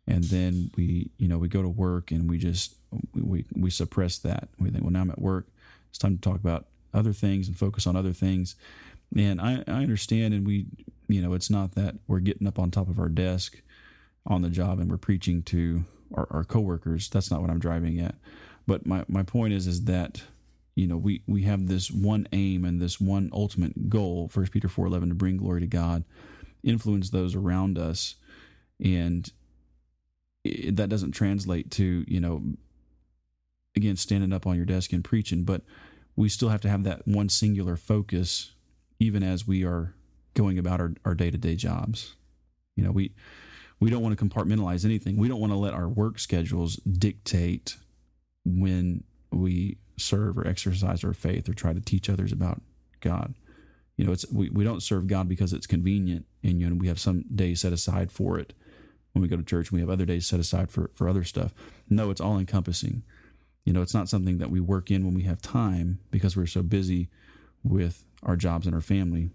And 0.08 0.24
then 0.24 0.72
we, 0.78 1.12
you 1.18 1.28
know, 1.28 1.38
we 1.38 1.50
go 1.50 1.62
to 1.62 1.68
work 1.68 2.10
and 2.12 2.30
we 2.30 2.38
just 2.38 2.76
we 3.14 3.46
we 3.54 3.70
suppress 3.70 4.18
that. 4.20 4.48
We 4.58 4.70
think, 4.70 4.86
well, 4.86 4.94
now 4.94 5.02
I'm 5.02 5.12
at 5.12 5.22
work. 5.22 5.50
It's 5.90 6.00
time 6.00 6.16
to 6.16 6.22
talk 6.22 6.40
about 6.40 6.68
other 6.94 7.12
things 7.12 7.50
and 7.50 7.58
focus 7.58 7.86
on 7.86 7.98
other 7.98 8.14
things. 8.14 8.56
And 9.16 9.42
I, 9.42 9.64
I 9.68 9.82
understand, 9.84 10.34
and 10.34 10.48
we, 10.48 10.68
you 11.08 11.22
know, 11.22 11.34
it's 11.34 11.50
not 11.50 11.76
that 11.76 11.96
we're 12.08 12.20
getting 12.20 12.48
up 12.48 12.60
on 12.60 12.72
top 12.72 12.88
of 12.88 13.00
our 13.00 13.10
desk 13.10 13.62
on 14.26 14.42
the 14.42 14.50
job 14.50 14.80
and 14.80 14.90
we're 14.90 14.98
preaching 14.98 15.42
to 15.44 15.84
our, 16.14 16.28
our 16.32 16.44
coworkers. 16.44 17.10
That's 17.10 17.30
not 17.30 17.42
what 17.42 17.50
I'm 17.50 17.60
driving 17.60 18.00
at. 18.00 18.16
But 18.70 18.86
my, 18.86 19.04
my 19.08 19.24
point 19.24 19.52
is 19.56 19.66
is 19.66 19.86
that 19.86 20.22
you 20.76 20.86
know 20.86 20.96
we 20.96 21.24
we 21.26 21.42
have 21.42 21.66
this 21.66 21.90
one 21.90 22.28
aim 22.32 22.66
and 22.66 22.80
this 22.80 23.02
one 23.02 23.32
ultimate 23.34 23.90
goal, 23.90 24.28
First 24.28 24.52
Peter 24.52 24.70
four 24.70 24.86
eleven, 24.86 25.10
to 25.10 25.16
bring 25.16 25.38
glory 25.38 25.62
to 25.62 25.66
God, 25.66 26.04
influence 26.64 27.10
those 27.10 27.34
around 27.34 27.80
us, 27.80 28.14
and 28.80 29.32
it, 30.44 30.76
that 30.76 30.88
doesn't 30.88 31.14
translate 31.14 31.72
to 31.72 32.06
you 32.08 32.20
know 32.20 32.44
again 33.76 33.96
standing 33.96 34.32
up 34.32 34.46
on 34.46 34.56
your 34.56 34.68
desk 34.68 34.94
and 34.94 35.04
preaching, 35.04 35.46
but 35.46 35.64
we 36.16 36.30
still 36.30 36.50
have 36.50 36.62
to 36.62 36.70
have 36.70 36.84
that 36.84 37.08
one 37.08 37.28
singular 37.28 37.76
focus, 37.76 38.52
even 39.00 39.24
as 39.24 39.48
we 39.48 39.66
are 39.66 39.96
going 40.36 40.60
about 40.60 40.80
our, 40.80 40.94
our 41.06 41.16
day-to-day 41.16 41.56
jobs. 41.56 42.16
You 42.76 42.84
know, 42.84 42.92
we 42.92 43.16
we 43.80 43.90
don't 43.90 44.04
want 44.04 44.16
to 44.16 44.24
compartmentalize 44.24 44.86
anything. 44.86 45.18
We 45.18 45.28
don't 45.28 45.40
want 45.40 45.54
to 45.54 45.58
let 45.58 45.74
our 45.74 45.90
work 45.90 46.20
schedules 46.20 46.76
dictate 46.76 47.78
when 48.58 49.04
we 49.32 49.78
serve 49.98 50.38
or 50.38 50.48
exercise 50.48 51.04
our 51.04 51.14
faith 51.14 51.48
or 51.50 51.54
try 51.54 51.74
to 51.74 51.82
teach 51.82 52.10
others 52.10 52.32
about 52.32 52.62
God. 53.02 53.36
You 53.98 54.06
know, 54.06 54.12
it's 54.14 54.26
we, 54.32 54.50
we 54.50 54.64
don't 54.64 54.82
serve 54.82 55.08
God 55.08 55.28
because 55.28 55.52
it's 55.52 55.68
convenient 55.68 56.26
and 56.42 56.60
you 56.62 56.70
know 56.70 56.76
we 56.76 56.88
have 56.88 57.00
some 57.00 57.26
days 57.34 57.62
set 57.62 57.74
aside 57.74 58.12
for 58.12 58.40
it 58.40 58.54
when 59.12 59.22
we 59.22 59.28
go 59.28 59.36
to 59.36 59.44
church 59.44 59.70
and 59.70 59.76
we 59.76 59.82
have 59.82 59.90
other 59.90 60.06
days 60.06 60.26
set 60.26 60.40
aside 60.40 60.70
for, 60.70 60.90
for 60.94 61.10
other 61.10 61.24
stuff. 61.24 61.54
No, 61.90 62.10
it's 62.10 62.22
all 62.22 62.38
encompassing. 62.38 63.04
You 63.66 63.74
know, 63.74 63.82
it's 63.82 63.94
not 63.94 64.10
something 64.10 64.38
that 64.38 64.50
we 64.50 64.60
work 64.60 64.90
in 64.90 65.04
when 65.04 65.14
we 65.14 65.24
have 65.24 65.42
time 65.42 66.00
because 66.12 66.38
we're 66.38 66.46
so 66.46 66.64
busy 66.64 67.10
with 67.64 68.06
our 68.24 68.36
jobs 68.36 68.66
and 68.66 68.74
our 68.74 68.82
family. 68.82 69.30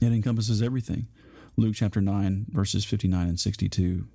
It 0.00 0.12
encompasses 0.12 0.62
everything. 0.62 1.08
Luke 1.56 1.74
chapter 1.74 2.00
9, 2.00 2.46
verses 2.50 2.84
59 2.84 3.28
and 3.28 3.40
62. 3.40 4.06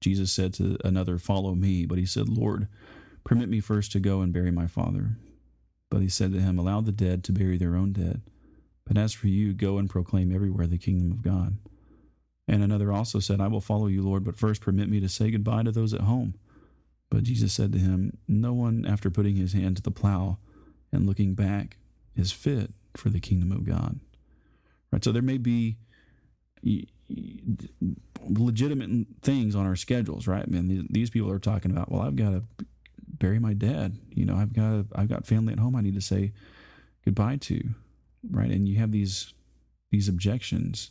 Jesus 0.00 0.32
said 0.32 0.54
to 0.54 0.78
another, 0.84 1.18
Follow 1.18 1.54
me. 1.54 1.86
But 1.86 1.98
he 1.98 2.06
said, 2.06 2.28
Lord, 2.28 2.68
Permit 3.26 3.48
me 3.48 3.58
first 3.58 3.90
to 3.90 3.98
go 3.98 4.20
and 4.20 4.32
bury 4.32 4.52
my 4.52 4.68
father. 4.68 5.16
But 5.90 6.00
he 6.00 6.08
said 6.08 6.32
to 6.32 6.40
him, 6.40 6.60
Allow 6.60 6.82
the 6.82 6.92
dead 6.92 7.24
to 7.24 7.32
bury 7.32 7.58
their 7.58 7.74
own 7.74 7.92
dead. 7.92 8.22
But 8.86 8.96
as 8.96 9.12
for 9.12 9.26
you, 9.26 9.52
go 9.52 9.78
and 9.78 9.90
proclaim 9.90 10.32
everywhere 10.32 10.68
the 10.68 10.78
kingdom 10.78 11.10
of 11.10 11.22
God. 11.22 11.58
And 12.46 12.62
another 12.62 12.92
also 12.92 13.18
said, 13.18 13.40
I 13.40 13.48
will 13.48 13.60
follow 13.60 13.88
you, 13.88 14.02
Lord, 14.02 14.22
but 14.22 14.36
first 14.36 14.60
permit 14.60 14.88
me 14.88 15.00
to 15.00 15.08
say 15.08 15.32
goodbye 15.32 15.64
to 15.64 15.72
those 15.72 15.92
at 15.92 16.02
home. 16.02 16.34
But 17.10 17.24
Jesus 17.24 17.52
said 17.52 17.72
to 17.72 17.80
him, 17.80 18.16
No 18.28 18.52
one, 18.52 18.86
after 18.86 19.10
putting 19.10 19.34
his 19.34 19.54
hand 19.54 19.76
to 19.76 19.82
the 19.82 19.90
plow 19.90 20.38
and 20.92 21.04
looking 21.04 21.34
back, 21.34 21.78
is 22.14 22.30
fit 22.30 22.72
for 22.96 23.10
the 23.10 23.18
kingdom 23.18 23.50
of 23.50 23.64
God. 23.64 23.98
Right? 24.92 25.02
So 25.02 25.10
there 25.10 25.20
may 25.20 25.38
be 25.38 25.78
legitimate 28.28 29.06
things 29.22 29.56
on 29.56 29.66
our 29.66 29.76
schedules, 29.76 30.28
right? 30.28 30.44
I 30.44 30.46
mean, 30.46 30.86
these 30.90 31.10
people 31.10 31.30
are 31.32 31.40
talking 31.40 31.72
about, 31.72 31.90
well, 31.90 32.02
I've 32.02 32.14
got 32.14 32.30
to 32.30 32.44
bury 33.08 33.38
my 33.38 33.54
dad. 33.54 33.96
You 34.10 34.26
know, 34.26 34.36
I've 34.36 34.52
got 34.52 34.86
I've 34.94 35.08
got 35.08 35.26
family 35.26 35.52
at 35.52 35.58
home 35.58 35.76
I 35.76 35.80
need 35.80 35.94
to 35.94 36.00
say 36.00 36.32
goodbye 37.04 37.36
to, 37.36 37.70
right? 38.30 38.50
And 38.50 38.68
you 38.68 38.78
have 38.78 38.92
these 38.92 39.32
these 39.90 40.08
objections. 40.08 40.90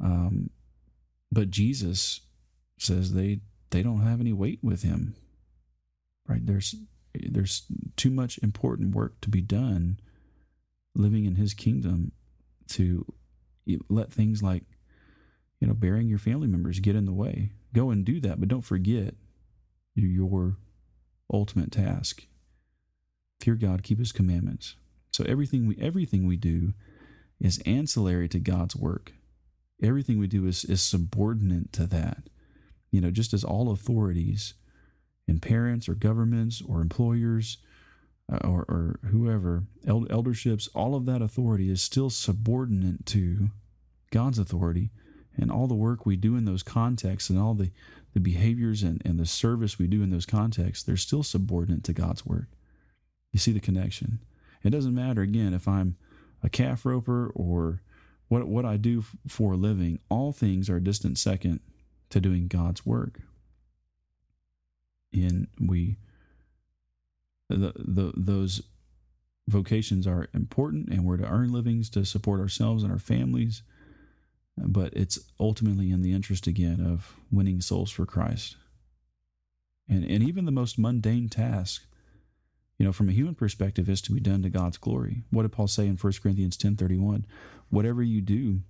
Um, 0.00 0.50
but 1.30 1.50
Jesus 1.50 2.20
says 2.78 3.12
they 3.12 3.40
they 3.70 3.82
don't 3.82 4.02
have 4.02 4.20
any 4.20 4.32
weight 4.32 4.60
with 4.62 4.82
him. 4.82 5.14
Right? 6.28 6.44
There's 6.44 6.74
there's 7.14 7.66
too 7.96 8.10
much 8.10 8.38
important 8.42 8.94
work 8.94 9.20
to 9.20 9.28
be 9.28 9.42
done 9.42 9.98
living 10.94 11.24
in 11.24 11.36
his 11.36 11.54
kingdom 11.54 12.12
to 12.68 13.04
let 13.88 14.12
things 14.12 14.42
like 14.42 14.64
you 15.60 15.66
know 15.66 15.74
burying 15.74 16.08
your 16.08 16.18
family 16.18 16.46
members 16.46 16.80
get 16.80 16.96
in 16.96 17.06
the 17.06 17.12
way. 17.12 17.52
Go 17.74 17.90
and 17.90 18.04
do 18.04 18.20
that, 18.20 18.38
but 18.38 18.48
don't 18.48 18.62
forget 18.62 19.14
your 19.94 20.56
ultimate 21.32 21.72
task. 21.72 22.26
Fear 23.40 23.56
God, 23.56 23.82
keep 23.82 23.98
his 23.98 24.12
commandments. 24.12 24.76
So 25.10 25.24
everything 25.24 25.66
we 25.66 25.76
everything 25.80 26.26
we 26.26 26.36
do 26.36 26.72
is 27.40 27.58
ancillary 27.66 28.28
to 28.28 28.38
God's 28.38 28.76
work. 28.76 29.12
Everything 29.82 30.18
we 30.18 30.28
do 30.28 30.46
is, 30.46 30.64
is 30.64 30.80
subordinate 30.80 31.72
to 31.72 31.86
that. 31.88 32.28
You 32.92 33.00
know, 33.00 33.10
just 33.10 33.34
as 33.34 33.42
all 33.42 33.72
authorities 33.72 34.54
and 35.26 35.42
parents 35.42 35.88
or 35.88 35.94
governments 35.94 36.62
or 36.66 36.80
employers 36.80 37.58
uh, 38.32 38.46
or, 38.46 38.60
or 38.68 39.00
whoever, 39.06 39.64
elderships, 39.84 40.68
all 40.74 40.94
of 40.94 41.04
that 41.06 41.20
authority 41.20 41.68
is 41.68 41.82
still 41.82 42.10
subordinate 42.10 43.04
to 43.06 43.50
God's 44.12 44.38
authority. 44.38 44.90
And 45.36 45.50
all 45.50 45.66
the 45.66 45.74
work 45.74 46.06
we 46.06 46.16
do 46.16 46.36
in 46.36 46.44
those 46.44 46.62
contexts 46.62 47.30
and 47.30 47.38
all 47.38 47.54
the, 47.54 47.72
the 48.14 48.20
behaviors 48.20 48.82
and, 48.82 49.00
and 49.04 49.18
the 49.18 49.26
service 49.26 49.78
we 49.78 49.86
do 49.86 50.02
in 50.02 50.10
those 50.10 50.26
contexts, 50.26 50.84
they're 50.84 50.96
still 50.96 51.22
subordinate 51.22 51.84
to 51.84 51.92
God's 51.92 52.26
work. 52.26 52.48
You 53.32 53.38
see 53.38 53.52
the 53.52 53.60
connection. 53.60 54.20
It 54.62 54.70
doesn't 54.70 54.94
matter, 54.94 55.22
again, 55.22 55.54
if 55.54 55.66
I'm 55.66 55.96
a 56.42 56.48
calf 56.48 56.84
roper 56.84 57.30
or 57.34 57.82
what, 58.28 58.46
what 58.46 58.64
I 58.64 58.76
do 58.76 59.04
for 59.26 59.52
a 59.52 59.56
living, 59.56 59.98
all 60.08 60.32
things 60.32 60.68
are 60.68 60.80
distant 60.80 61.18
second 61.18 61.60
to 62.10 62.20
doing 62.20 62.48
God's 62.48 62.84
work. 62.84 63.20
And 65.12 65.48
we, 65.60 65.96
the, 67.48 67.72
the, 67.76 68.12
those 68.16 68.62
vocations 69.48 70.06
are 70.06 70.28
important 70.32 70.88
and 70.88 71.04
we're 71.04 71.16
to 71.16 71.28
earn 71.28 71.52
livings 71.52 71.90
to 71.90 72.04
support 72.04 72.40
ourselves 72.40 72.82
and 72.82 72.92
our 72.92 72.98
families. 72.98 73.62
But 74.56 74.92
it's 74.94 75.18
ultimately 75.40 75.90
in 75.90 76.02
the 76.02 76.12
interest 76.12 76.46
again 76.46 76.84
of 76.84 77.16
winning 77.30 77.60
souls 77.60 77.90
for 77.90 78.04
Christ. 78.04 78.56
And, 79.88 80.04
and 80.04 80.22
even 80.22 80.44
the 80.44 80.52
most 80.52 80.78
mundane 80.78 81.28
task 81.28 81.86
you 82.82 82.86
know, 82.88 82.92
from 82.92 83.08
a 83.08 83.12
human 83.12 83.36
perspective, 83.36 83.88
is 83.88 84.02
to 84.02 84.12
be 84.12 84.18
done 84.18 84.42
to 84.42 84.50
God's 84.50 84.76
glory. 84.76 85.22
What 85.30 85.42
did 85.42 85.52
Paul 85.52 85.68
say 85.68 85.86
in 85.86 85.96
1 85.96 86.12
Corinthians 86.20 86.56
10 86.56 86.74
31? 86.74 87.26
Whatever 87.70 88.02
you 88.02 88.20
do, 88.20 88.62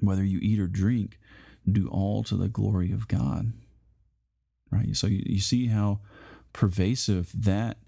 whether 0.00 0.22
you 0.22 0.38
eat 0.42 0.58
or 0.58 0.66
drink, 0.66 1.18
do 1.66 1.88
all 1.88 2.22
to 2.24 2.36
the 2.36 2.48
glory 2.48 2.92
of 2.92 3.08
God. 3.08 3.54
Right? 4.70 4.94
So 4.94 5.06
you, 5.06 5.22
you 5.24 5.40
see 5.40 5.68
how 5.68 6.00
pervasive 6.52 7.32
that 7.34 7.78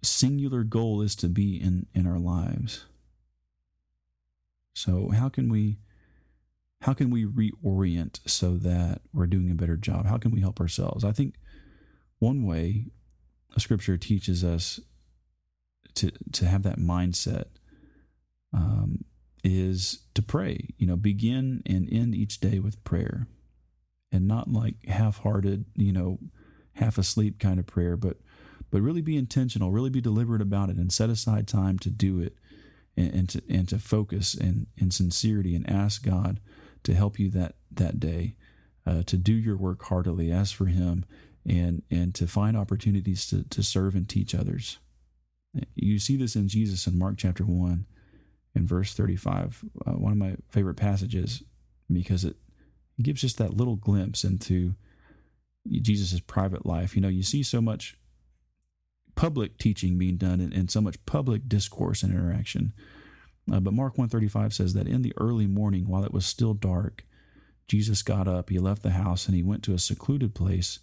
singular 0.00 0.62
goal 0.62 1.02
is 1.02 1.16
to 1.16 1.28
be 1.28 1.60
in, 1.60 1.86
in 1.92 2.06
our 2.06 2.20
lives. 2.20 2.84
So 4.74 5.08
how 5.08 5.28
can 5.28 5.48
we 5.48 5.78
how 6.80 6.94
can 6.94 7.10
we 7.10 7.24
reorient 7.26 8.20
so 8.26 8.56
that 8.56 9.00
we're 9.12 9.26
doing 9.26 9.50
a 9.50 9.54
better 9.54 9.76
job? 9.76 10.06
How 10.06 10.16
can 10.16 10.30
we 10.30 10.40
help 10.40 10.60
ourselves? 10.60 11.04
I 11.04 11.12
think 11.12 11.34
one 12.18 12.44
way 12.46 12.86
Scripture 13.56 13.96
teaches 13.96 14.44
us 14.44 14.78
to 15.94 16.12
to 16.32 16.46
have 16.46 16.62
that 16.62 16.78
mindset 16.78 17.46
um, 18.52 19.04
is 19.42 20.00
to 20.14 20.22
pray. 20.22 20.68
You 20.78 20.86
know, 20.86 20.96
begin 20.96 21.62
and 21.66 21.88
end 21.90 22.14
each 22.14 22.38
day 22.38 22.60
with 22.60 22.82
prayer, 22.84 23.26
and 24.12 24.28
not 24.28 24.52
like 24.52 24.86
half-hearted, 24.86 25.64
you 25.74 25.92
know, 25.92 26.18
half 26.74 26.98
asleep 26.98 27.40
kind 27.40 27.58
of 27.58 27.66
prayer, 27.66 27.96
but 27.96 28.18
but 28.70 28.82
really 28.82 29.00
be 29.00 29.16
intentional, 29.16 29.72
really 29.72 29.90
be 29.90 30.00
deliberate 30.00 30.42
about 30.42 30.70
it, 30.70 30.76
and 30.76 30.92
set 30.92 31.10
aside 31.10 31.48
time 31.48 31.78
to 31.80 31.90
do 31.90 32.20
it, 32.20 32.36
and, 32.96 33.14
and 33.14 33.28
to 33.30 33.42
and 33.48 33.68
to 33.68 33.78
focus 33.78 34.34
and 34.34 34.68
in 34.76 34.92
sincerity 34.92 35.56
and 35.56 35.68
ask 35.68 36.04
God 36.04 36.38
to 36.84 36.94
help 36.94 37.18
you 37.18 37.30
that 37.30 37.56
that 37.70 38.00
day, 38.00 38.34
uh, 38.86 39.02
to 39.04 39.16
do 39.16 39.32
your 39.32 39.56
work 39.56 39.84
heartily. 39.84 40.32
Ask 40.32 40.54
for 40.54 40.66
Him 40.66 41.04
and 41.46 41.82
and 41.90 42.14
to 42.14 42.26
find 42.26 42.56
opportunities 42.56 43.26
to, 43.28 43.44
to 43.44 43.62
serve 43.62 43.94
and 43.94 44.08
teach 44.08 44.34
others. 44.34 44.78
You 45.74 45.98
see 45.98 46.16
this 46.16 46.36
in 46.36 46.48
Jesus 46.48 46.86
in 46.86 46.98
Mark 46.98 47.16
chapter 47.16 47.44
1 47.44 47.86
in 48.54 48.66
verse 48.66 48.94
35, 48.94 49.64
uh, 49.86 49.92
one 49.92 50.12
of 50.12 50.18
my 50.18 50.36
favorite 50.50 50.76
passages 50.76 51.42
because 51.90 52.24
it 52.24 52.36
gives 53.02 53.20
just 53.22 53.38
that 53.38 53.56
little 53.56 53.76
glimpse 53.76 54.24
into 54.24 54.74
Jesus' 55.70 56.20
private 56.20 56.66
life. 56.66 56.94
You 56.94 57.02
know, 57.02 57.08
you 57.08 57.22
see 57.22 57.42
so 57.42 57.60
much 57.60 57.96
public 59.14 59.58
teaching 59.58 59.98
being 59.98 60.16
done 60.16 60.40
and, 60.40 60.52
and 60.52 60.70
so 60.70 60.80
much 60.80 61.04
public 61.06 61.48
discourse 61.48 62.02
and 62.02 62.12
interaction. 62.12 62.72
Uh, 63.52 63.60
but 63.60 63.72
Mark 63.72 63.96
135 63.96 64.52
says 64.52 64.74
that 64.74 64.88
in 64.88 65.02
the 65.02 65.14
early 65.16 65.46
morning, 65.46 65.88
while 65.88 66.04
it 66.04 66.12
was 66.12 66.26
still 66.26 66.54
dark, 66.54 67.04
Jesus 67.66 68.02
got 68.02 68.26
up, 68.28 68.50
he 68.50 68.58
left 68.58 68.82
the 68.82 68.90
house, 68.90 69.26
and 69.26 69.34
he 69.34 69.42
went 69.42 69.62
to 69.64 69.74
a 69.74 69.78
secluded 69.78 70.34
place 70.34 70.80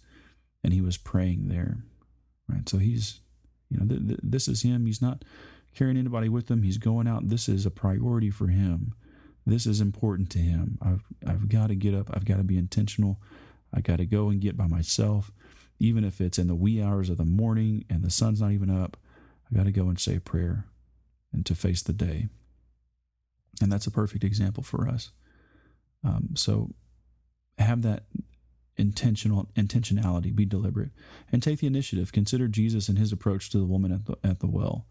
and 0.62 0.72
he 0.72 0.80
was 0.80 0.96
praying 0.96 1.48
there. 1.48 1.78
Right? 2.48 2.68
So 2.68 2.78
he's, 2.78 3.20
you 3.70 3.78
know, 3.78 3.86
th- 3.86 4.06
th- 4.06 4.20
this 4.22 4.48
is 4.48 4.62
him. 4.62 4.86
He's 4.86 5.02
not 5.02 5.24
carrying 5.74 5.96
anybody 5.96 6.28
with 6.28 6.50
him. 6.50 6.62
He's 6.62 6.78
going 6.78 7.06
out. 7.06 7.28
This 7.28 7.48
is 7.48 7.66
a 7.66 7.70
priority 7.70 8.30
for 8.30 8.48
him. 8.48 8.94
This 9.46 9.66
is 9.66 9.80
important 9.80 10.28
to 10.30 10.38
him. 10.38 10.78
I've 10.82 11.04
I've 11.24 11.48
got 11.48 11.68
to 11.68 11.76
get 11.76 11.94
up. 11.94 12.10
I've 12.12 12.24
got 12.24 12.38
to 12.38 12.42
be 12.42 12.56
intentional. 12.56 13.20
I 13.72 13.80
got 13.80 13.98
to 13.98 14.06
go 14.06 14.28
and 14.28 14.40
get 14.40 14.56
by 14.56 14.66
myself, 14.66 15.30
even 15.78 16.02
if 16.02 16.20
it's 16.20 16.38
in 16.38 16.48
the 16.48 16.54
wee 16.54 16.82
hours 16.82 17.10
of 17.10 17.16
the 17.16 17.24
morning 17.24 17.84
and 17.88 18.02
the 18.02 18.10
sun's 18.10 18.40
not 18.40 18.52
even 18.52 18.70
up. 18.70 18.96
I 19.48 19.56
got 19.56 19.66
to 19.66 19.72
go 19.72 19.88
and 19.88 20.00
say 20.00 20.16
a 20.16 20.20
prayer 20.20 20.66
and 21.32 21.46
to 21.46 21.54
face 21.54 21.82
the 21.82 21.92
day. 21.92 22.28
And 23.62 23.72
that's 23.72 23.86
a 23.86 23.90
perfect 23.90 24.24
example 24.24 24.62
for 24.62 24.88
us. 24.88 25.10
Um, 26.04 26.30
so 26.34 26.74
have 27.58 27.82
that 27.82 28.04
intentional 28.76 29.48
intentionality. 29.56 30.34
Be 30.34 30.44
deliberate. 30.44 30.90
And 31.32 31.42
take 31.42 31.60
the 31.60 31.66
initiative. 31.66 32.12
Consider 32.12 32.48
jesus 32.48 32.88
and 32.88 32.98
his 32.98 33.12
approach 33.12 33.50
to 33.50 33.58
the 33.58 33.64
woman 33.64 33.92
at 33.92 34.06
the 34.06 34.16
at 34.22 34.40
the 34.40 34.46
well. 34.46 34.86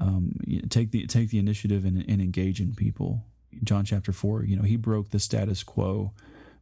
Um, 0.00 0.32
take 0.68 0.90
the 0.90 1.06
take 1.06 1.30
the 1.30 1.38
initiative 1.38 1.84
and, 1.84 2.04
and 2.08 2.20
engage 2.20 2.60
in 2.60 2.74
people. 2.74 3.24
John 3.64 3.84
chapter 3.84 4.12
4 4.12 4.44
you 4.44 4.56
know 4.56 4.62
he 4.62 4.76
broke 4.76 5.10
the 5.10 5.18
status 5.18 5.62
quo 5.62 6.12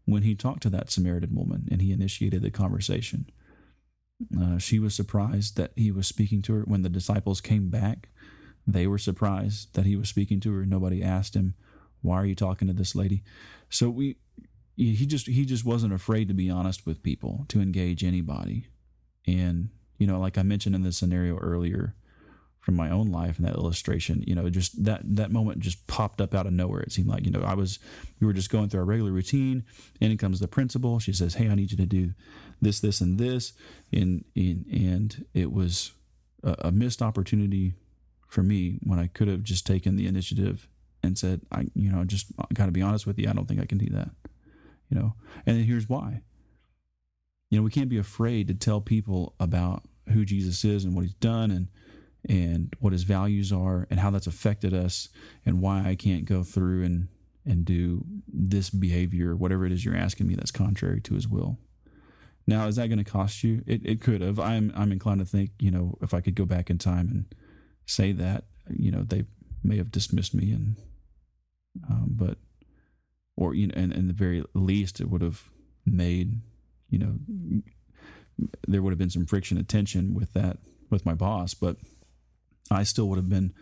when 0.04 0.22
he 0.22 0.34
talked 0.34 0.62
to 0.62 0.70
that 0.70 0.90
samaritan 0.90 1.34
woman 1.34 1.66
and 1.70 1.82
he 1.82 1.92
initiated 1.92 2.42
the 2.42 2.50
conversation. 2.50 3.26
Uh, 4.38 4.56
she 4.56 4.78
was 4.78 4.94
surprised 4.94 5.56
that 5.56 5.72
he 5.76 5.90
was 5.90 6.06
speaking 6.06 6.40
to 6.42 6.54
her 6.54 6.62
when 6.62 6.82
the 6.82 6.88
disciples 6.88 7.40
came 7.40 7.68
back 7.68 8.08
they 8.66 8.86
were 8.86 8.98
surprised 8.98 9.74
that 9.74 9.86
he 9.86 9.96
was 9.96 10.08
speaking 10.08 10.40
to 10.40 10.52
her. 10.54 10.66
Nobody 10.66 11.02
asked 11.02 11.34
him 11.34 11.54
why 12.02 12.16
are 12.16 12.26
you 12.26 12.34
talking 12.34 12.68
to 12.68 12.74
this 12.74 12.94
lady? 12.94 13.22
So 13.68 13.90
we 13.90 14.16
he 14.76 15.06
just 15.06 15.26
he 15.26 15.44
just 15.44 15.64
wasn't 15.64 15.92
afraid 15.92 16.28
to 16.28 16.34
be 16.34 16.50
honest 16.50 16.86
with 16.86 17.02
people 17.02 17.46
to 17.48 17.60
engage 17.60 18.04
anybody. 18.04 18.68
And 19.26 19.70
you 19.98 20.06
know 20.06 20.20
like 20.20 20.36
i 20.36 20.42
mentioned 20.42 20.74
in 20.74 20.82
the 20.82 20.92
scenario 20.92 21.38
earlier 21.38 21.94
from 22.60 22.74
my 22.74 22.90
own 22.90 23.10
life 23.10 23.38
and 23.38 23.46
that 23.46 23.54
illustration 23.54 24.22
you 24.26 24.34
know 24.34 24.50
just 24.50 24.84
that 24.84 25.00
that 25.04 25.30
moment 25.30 25.60
just 25.60 25.86
popped 25.86 26.20
up 26.20 26.34
out 26.34 26.46
of 26.46 26.52
nowhere. 26.52 26.80
It 26.80 26.92
seemed 26.92 27.08
like 27.08 27.24
you 27.24 27.30
know 27.30 27.42
i 27.42 27.54
was 27.54 27.78
we 28.20 28.26
were 28.26 28.32
just 28.32 28.50
going 28.50 28.68
through 28.68 28.80
our 28.80 28.86
regular 28.86 29.12
routine. 29.12 29.64
And 30.00 30.12
in 30.12 30.18
comes 30.18 30.40
the 30.40 30.48
principal. 30.48 30.98
She 30.98 31.12
says 31.12 31.34
hey 31.34 31.48
i 31.48 31.54
need 31.54 31.70
you 31.70 31.76
to 31.78 31.86
do 31.86 32.12
this 32.60 32.80
this 32.80 33.00
and 33.00 33.18
this. 33.18 33.52
And 33.92 34.24
and, 34.34 34.66
and 34.66 35.24
it 35.32 35.50
was 35.50 35.92
a, 36.42 36.56
a 36.60 36.72
missed 36.72 37.02
opportunity 37.02 37.74
for 38.28 38.42
me 38.42 38.78
when 38.82 38.98
i 38.98 39.06
could 39.06 39.28
have 39.28 39.42
just 39.42 39.66
taken 39.66 39.96
the 39.96 40.06
initiative 40.06 40.68
and 41.02 41.18
said 41.18 41.40
i 41.52 41.66
you 41.74 41.90
know 41.90 42.04
just 42.04 42.26
got 42.52 42.66
to 42.66 42.72
be 42.72 42.82
honest 42.82 43.06
with 43.06 43.18
you 43.18 43.28
i 43.28 43.32
don't 43.32 43.46
think 43.46 43.60
i 43.60 43.66
can 43.66 43.78
do 43.78 43.88
that 43.88 44.10
you 44.88 44.98
know 44.98 45.14
and 45.44 45.64
here's 45.64 45.88
why 45.88 46.22
you 47.50 47.58
know 47.58 47.64
we 47.64 47.70
can't 47.70 47.90
be 47.90 47.98
afraid 47.98 48.48
to 48.48 48.54
tell 48.54 48.80
people 48.80 49.34
about 49.38 49.82
who 50.12 50.24
jesus 50.24 50.64
is 50.64 50.84
and 50.84 50.94
what 50.94 51.02
he's 51.02 51.14
done 51.14 51.50
and 51.50 51.68
and 52.28 52.74
what 52.80 52.92
his 52.92 53.04
values 53.04 53.52
are 53.52 53.86
and 53.88 54.00
how 54.00 54.10
that's 54.10 54.26
affected 54.26 54.74
us 54.74 55.08
and 55.44 55.60
why 55.60 55.84
i 55.86 55.94
can't 55.94 56.24
go 56.24 56.42
through 56.42 56.82
and 56.82 57.08
and 57.46 57.64
do 57.64 58.04
this 58.26 58.68
behavior, 58.70 59.36
whatever 59.36 59.64
it 59.64 59.72
is 59.72 59.84
you're 59.84 59.96
asking 59.96 60.26
me 60.26 60.34
that's 60.34 60.50
contrary 60.50 61.00
to 61.00 61.14
his 61.14 61.28
will. 61.28 61.56
Now, 62.46 62.66
is 62.66 62.76
that 62.76 62.88
going 62.88 63.02
to 63.02 63.10
cost 63.10 63.42
you? 63.44 63.62
It, 63.66 63.84
it 63.84 64.00
could 64.00 64.20
have. 64.20 64.38
I'm 64.38 64.72
I'm 64.76 64.92
inclined 64.92 65.20
to 65.20 65.26
think, 65.26 65.50
you 65.58 65.70
know, 65.70 65.96
if 66.02 66.12
I 66.12 66.20
could 66.20 66.34
go 66.34 66.44
back 66.44 66.70
in 66.70 66.78
time 66.78 67.08
and 67.08 67.34
say 67.86 68.12
that, 68.12 68.44
you 68.68 68.90
know, 68.90 69.02
they 69.02 69.24
may 69.62 69.76
have 69.78 69.90
dismissed 69.90 70.34
me, 70.34 70.52
and 70.52 70.76
um, 71.88 72.08
but 72.10 72.38
or 73.36 73.54
you 73.54 73.66
know, 73.66 73.74
and, 73.76 73.92
and 73.92 74.08
the 74.08 74.14
very 74.14 74.44
least, 74.54 75.00
it 75.00 75.08
would 75.08 75.22
have 75.22 75.48
made, 75.84 76.40
you 76.90 76.98
know, 76.98 77.14
there 78.66 78.82
would 78.82 78.90
have 78.90 78.98
been 78.98 79.10
some 79.10 79.26
friction 79.26 79.56
and 79.56 79.68
tension 79.68 80.14
with 80.14 80.32
that 80.32 80.58
with 80.90 81.06
my 81.06 81.14
boss, 81.14 81.54
but 81.54 81.76
I 82.70 82.82
still 82.82 83.08
would 83.08 83.18
have 83.18 83.28
been 83.28 83.52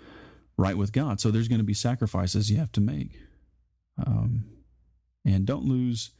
right 0.56 0.76
with 0.76 0.92
God. 0.92 1.20
So 1.20 1.30
there's 1.30 1.48
going 1.48 1.58
to 1.58 1.64
be 1.64 1.74
sacrifices 1.74 2.50
you 2.50 2.58
have 2.58 2.72
to 2.72 2.80
make, 2.80 3.18
um, 4.04 4.44
and 5.24 5.46
don't 5.46 5.64
lose 5.64 6.10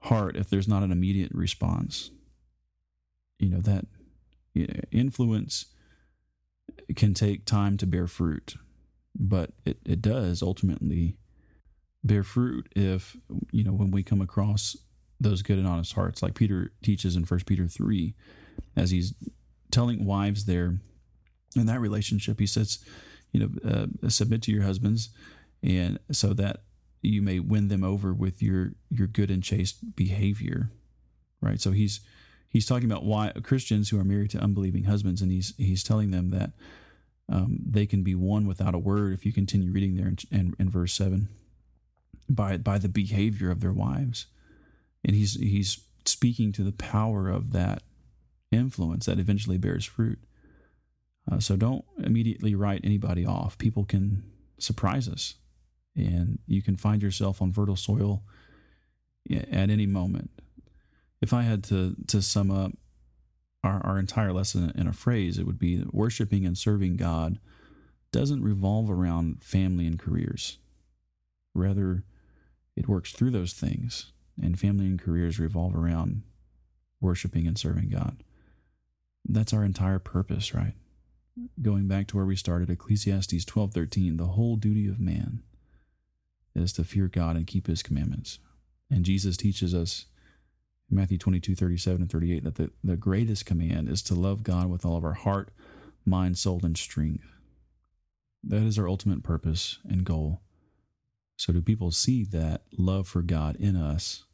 heart 0.00 0.36
if 0.36 0.48
there's 0.48 0.68
not 0.68 0.82
an 0.82 0.92
immediate 0.92 1.32
response. 1.32 2.10
You 3.38 3.50
know, 3.50 3.60
that 3.60 3.84
influence 4.90 5.66
can 6.94 7.14
take 7.14 7.44
time 7.44 7.76
to 7.78 7.86
bear 7.86 8.06
fruit, 8.06 8.54
but 9.18 9.50
it, 9.64 9.78
it 9.84 10.00
does 10.00 10.42
ultimately 10.42 11.16
bear 12.04 12.22
fruit 12.22 12.68
if, 12.76 13.16
you 13.50 13.64
know, 13.64 13.72
when 13.72 13.90
we 13.90 14.02
come 14.02 14.20
across 14.20 14.76
those 15.18 15.42
good 15.42 15.58
and 15.58 15.66
honest 15.66 15.94
hearts, 15.94 16.22
like 16.22 16.34
Peter 16.34 16.72
teaches 16.82 17.16
in 17.16 17.24
First 17.24 17.46
Peter 17.46 17.66
3, 17.66 18.14
as 18.76 18.90
he's 18.90 19.14
telling 19.70 20.04
wives 20.04 20.44
there 20.44 20.78
in 21.56 21.66
that 21.66 21.80
relationship, 21.80 22.38
he 22.38 22.46
says, 22.46 22.78
you 23.32 23.40
know, 23.40 23.70
uh, 23.70 24.08
submit 24.08 24.42
to 24.42 24.52
your 24.52 24.62
husbands, 24.62 25.08
and 25.62 25.98
so 26.12 26.32
that 26.34 26.62
you 27.02 27.22
may 27.22 27.40
win 27.40 27.68
them 27.68 27.82
over 27.82 28.12
with 28.12 28.42
your 28.42 28.72
your 28.90 29.06
good 29.06 29.30
and 29.30 29.42
chaste 29.42 29.96
behavior 29.96 30.70
right? 31.40 31.60
So 31.60 31.72
he's 31.72 32.00
he's 32.48 32.66
talking 32.66 32.90
about 32.90 33.04
why 33.04 33.32
christians 33.42 33.90
who 33.90 33.98
are 33.98 34.04
married 34.04 34.30
to 34.30 34.38
unbelieving 34.38 34.84
husbands 34.84 35.22
and 35.22 35.30
he's 35.30 35.54
he's 35.56 35.82
telling 35.82 36.10
them 36.10 36.30
that 36.30 36.52
um, 37.28 37.58
they 37.66 37.86
can 37.86 38.02
be 38.02 38.14
won 38.14 38.46
without 38.46 38.74
a 38.74 38.78
word 38.78 39.12
if 39.12 39.26
you 39.26 39.32
continue 39.32 39.72
reading 39.72 39.96
there 39.96 40.06
in, 40.06 40.18
in, 40.30 40.54
in 40.58 40.70
verse 40.70 40.94
7 40.94 41.28
by 42.28 42.56
by 42.56 42.78
the 42.78 42.88
behavior 42.88 43.50
of 43.50 43.60
their 43.60 43.72
wives. 43.72 44.26
And 45.04 45.14
he's 45.14 45.34
he's 45.34 45.80
speaking 46.04 46.52
to 46.52 46.62
the 46.62 46.72
power 46.72 47.28
of 47.28 47.52
that 47.52 47.82
influence 48.50 49.06
that 49.06 49.18
eventually 49.18 49.58
bears 49.58 49.84
fruit. 49.84 50.18
Uh, 51.30 51.40
so 51.40 51.56
don't 51.56 51.84
immediately 51.98 52.54
write 52.54 52.80
anybody 52.84 53.26
off. 53.26 53.58
People 53.58 53.84
can 53.84 54.22
surprise 54.58 55.08
us 55.08 55.34
and 55.96 56.38
you 56.46 56.62
can 56.62 56.76
find 56.76 57.02
yourself 57.02 57.42
on 57.42 57.52
fertile 57.52 57.76
soil 57.76 58.22
at 59.30 59.70
any 59.70 59.86
moment. 59.86 60.30
If 61.20 61.32
I 61.32 61.42
had 61.42 61.64
to 61.64 61.96
to 62.08 62.22
sum 62.22 62.50
up 62.50 62.72
our, 63.64 63.84
our 63.84 63.98
entire 63.98 64.32
lesson 64.32 64.72
in 64.74 64.86
a 64.86 64.92
phrase, 64.92 65.38
it 65.38 65.46
would 65.46 65.58
be 65.58 65.76
that 65.76 65.94
worshiping 65.94 66.44
and 66.44 66.56
serving 66.56 66.96
God 66.96 67.38
doesn't 68.12 68.42
revolve 68.42 68.90
around 68.90 69.42
family 69.42 69.86
and 69.86 69.98
careers. 69.98 70.58
Rather, 71.54 72.04
it 72.76 72.88
works 72.88 73.12
through 73.12 73.30
those 73.30 73.52
things, 73.52 74.12
and 74.40 74.58
family 74.58 74.86
and 74.86 75.00
careers 75.00 75.40
revolve 75.40 75.74
around 75.74 76.22
worshiping 77.00 77.46
and 77.46 77.58
serving 77.58 77.88
God. 77.88 78.22
That's 79.28 79.52
our 79.52 79.64
entire 79.64 79.98
purpose, 79.98 80.54
right? 80.54 80.74
Going 81.60 81.88
back 81.88 82.06
to 82.08 82.16
where 82.16 82.24
we 82.24 82.36
started, 82.36 82.70
Ecclesiastes 82.70 83.44
12:13, 83.44 84.16
the 84.16 84.28
whole 84.28 84.56
duty 84.56 84.86
of 84.86 85.00
man 85.00 85.42
is 86.54 86.72
to 86.74 86.84
fear 86.84 87.08
God 87.08 87.36
and 87.36 87.46
keep 87.46 87.66
his 87.66 87.82
commandments. 87.82 88.38
And 88.90 89.04
Jesus 89.04 89.36
teaches 89.36 89.74
us 89.74 90.06
Matthew 90.90 91.18
22, 91.18 91.54
37 91.54 92.02
and 92.02 92.10
38 92.10 92.44
that 92.44 92.54
the, 92.56 92.70
the 92.84 92.96
greatest 92.96 93.44
command 93.44 93.88
is 93.88 94.02
to 94.02 94.14
love 94.14 94.42
God 94.42 94.70
with 94.70 94.84
all 94.84 94.96
of 94.96 95.04
our 95.04 95.14
heart, 95.14 95.50
mind, 96.04 96.38
soul, 96.38 96.60
and 96.62 96.76
strength. 96.76 97.26
That 98.44 98.62
is 98.62 98.78
our 98.78 98.88
ultimate 98.88 99.22
purpose 99.22 99.78
and 99.88 100.04
goal. 100.04 100.40
So, 101.36 101.52
do 101.52 101.60
people 101.60 101.90
see 101.90 102.24
that 102.24 102.62
love 102.78 103.08
for 103.08 103.20
God 103.20 103.56
in 103.56 103.76
us 103.76 104.24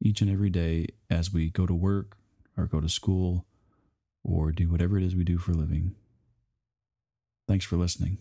each 0.00 0.20
and 0.20 0.30
every 0.30 0.50
day 0.50 0.88
as 1.08 1.32
we 1.32 1.48
go 1.48 1.66
to 1.66 1.74
work 1.74 2.16
or 2.56 2.66
go 2.66 2.80
to 2.80 2.88
school 2.88 3.46
or 4.24 4.52
do 4.52 4.68
whatever 4.68 4.98
it 4.98 5.04
is 5.04 5.14
we 5.14 5.24
do 5.24 5.38
for 5.38 5.52
a 5.52 5.56
living? 5.56 5.94
Thanks 7.46 7.64
for 7.64 7.76
listening. 7.76 8.18